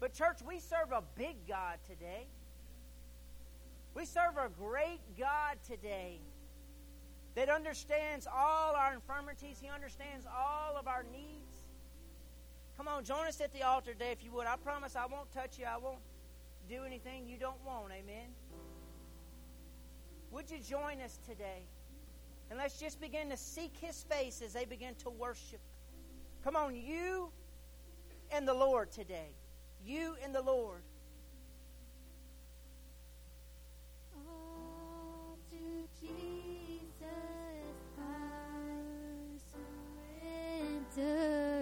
But, 0.00 0.14
church, 0.14 0.38
we 0.46 0.58
serve 0.58 0.92
a 0.92 1.02
big 1.16 1.36
God 1.46 1.78
today. 1.86 2.26
We 3.96 4.04
serve 4.04 4.36
a 4.36 4.50
great 4.50 5.00
God 5.18 5.56
today 5.66 6.20
that 7.34 7.48
understands 7.48 8.26
all 8.26 8.74
our 8.74 8.92
infirmities, 8.92 9.58
He 9.58 9.70
understands 9.70 10.26
all 10.26 10.76
of 10.76 10.86
our 10.86 11.02
needs. 11.10 11.64
Come 12.76 12.88
on, 12.88 13.04
join 13.04 13.26
us 13.26 13.40
at 13.40 13.54
the 13.54 13.62
altar 13.62 13.94
today 13.94 14.12
if 14.12 14.22
you 14.22 14.32
would. 14.32 14.46
I 14.46 14.56
promise 14.56 14.96
I 14.96 15.06
won't 15.06 15.32
touch 15.32 15.58
you, 15.58 15.64
I 15.64 15.78
won't 15.78 16.00
do 16.68 16.84
anything 16.84 17.26
you 17.26 17.38
don't 17.38 17.64
want. 17.64 17.90
Amen. 17.90 18.28
Would 20.30 20.50
you 20.50 20.58
join 20.58 21.00
us 21.00 21.18
today? 21.26 21.62
And 22.50 22.58
let's 22.58 22.78
just 22.78 23.00
begin 23.00 23.30
to 23.30 23.36
seek 23.38 23.78
His 23.80 24.02
face 24.02 24.42
as 24.44 24.52
they 24.52 24.66
begin 24.66 24.94
to 24.96 25.08
worship. 25.08 25.60
Come 26.44 26.54
on, 26.54 26.76
you 26.76 27.30
and 28.30 28.46
the 28.46 28.52
Lord 28.52 28.92
today. 28.92 29.30
You 29.82 30.16
and 30.22 30.34
the 30.34 30.42
Lord. 30.42 30.82
Jesus 36.00 37.02
I 37.98 39.38
surrender 40.94 41.55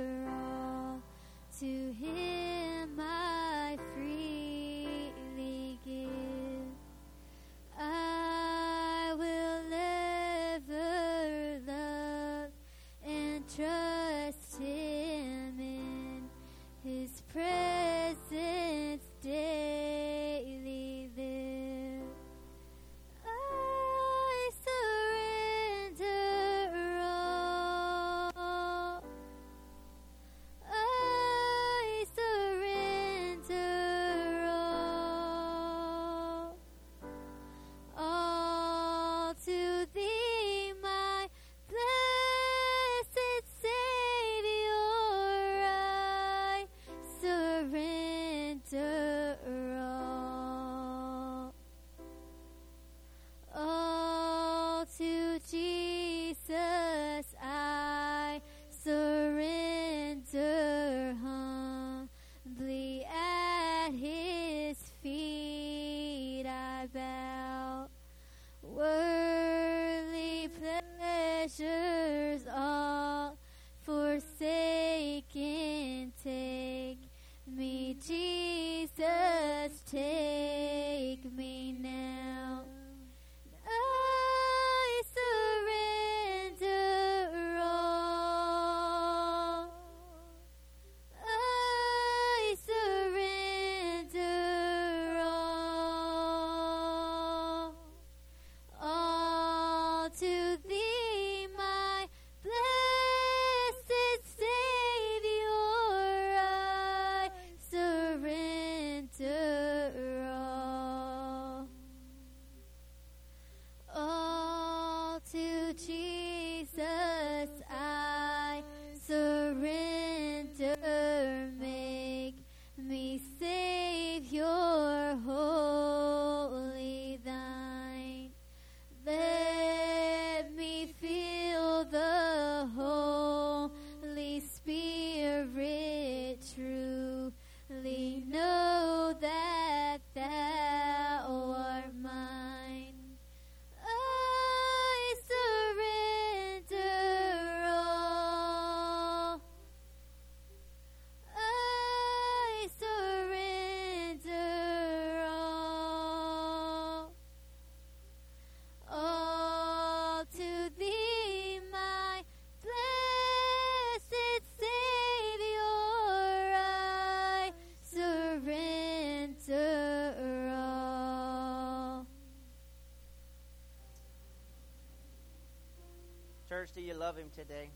church, 176.65 176.75
do 176.75 176.81
you 176.81 176.95
love 176.95 177.17
Him 177.17 177.31
today? 177.37 177.69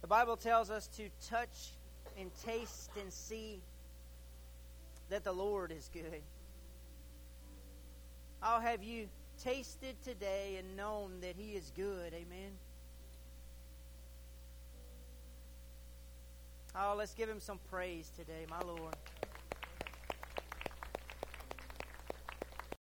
The 0.00 0.06
Bible 0.06 0.36
tells 0.36 0.70
us 0.70 0.86
to 0.96 1.10
touch 1.28 1.72
and 2.18 2.30
taste 2.46 2.90
and 2.98 3.12
see 3.12 3.60
that 5.10 5.22
the 5.22 5.32
Lord 5.32 5.70
is 5.70 5.90
good. 5.92 6.22
How 8.40 8.60
have 8.60 8.82
you 8.82 9.08
tasted 9.42 9.96
today 10.02 10.56
and 10.58 10.76
known 10.76 11.20
that 11.20 11.34
He 11.36 11.52
is 11.52 11.70
good? 11.76 12.14
Amen. 12.14 12.52
Oh, 16.74 16.94
let's 16.96 17.12
give 17.12 17.28
Him 17.28 17.40
some 17.40 17.58
praise 17.70 18.10
today, 18.16 18.46
my 18.48 18.60
Lord. 18.60 18.96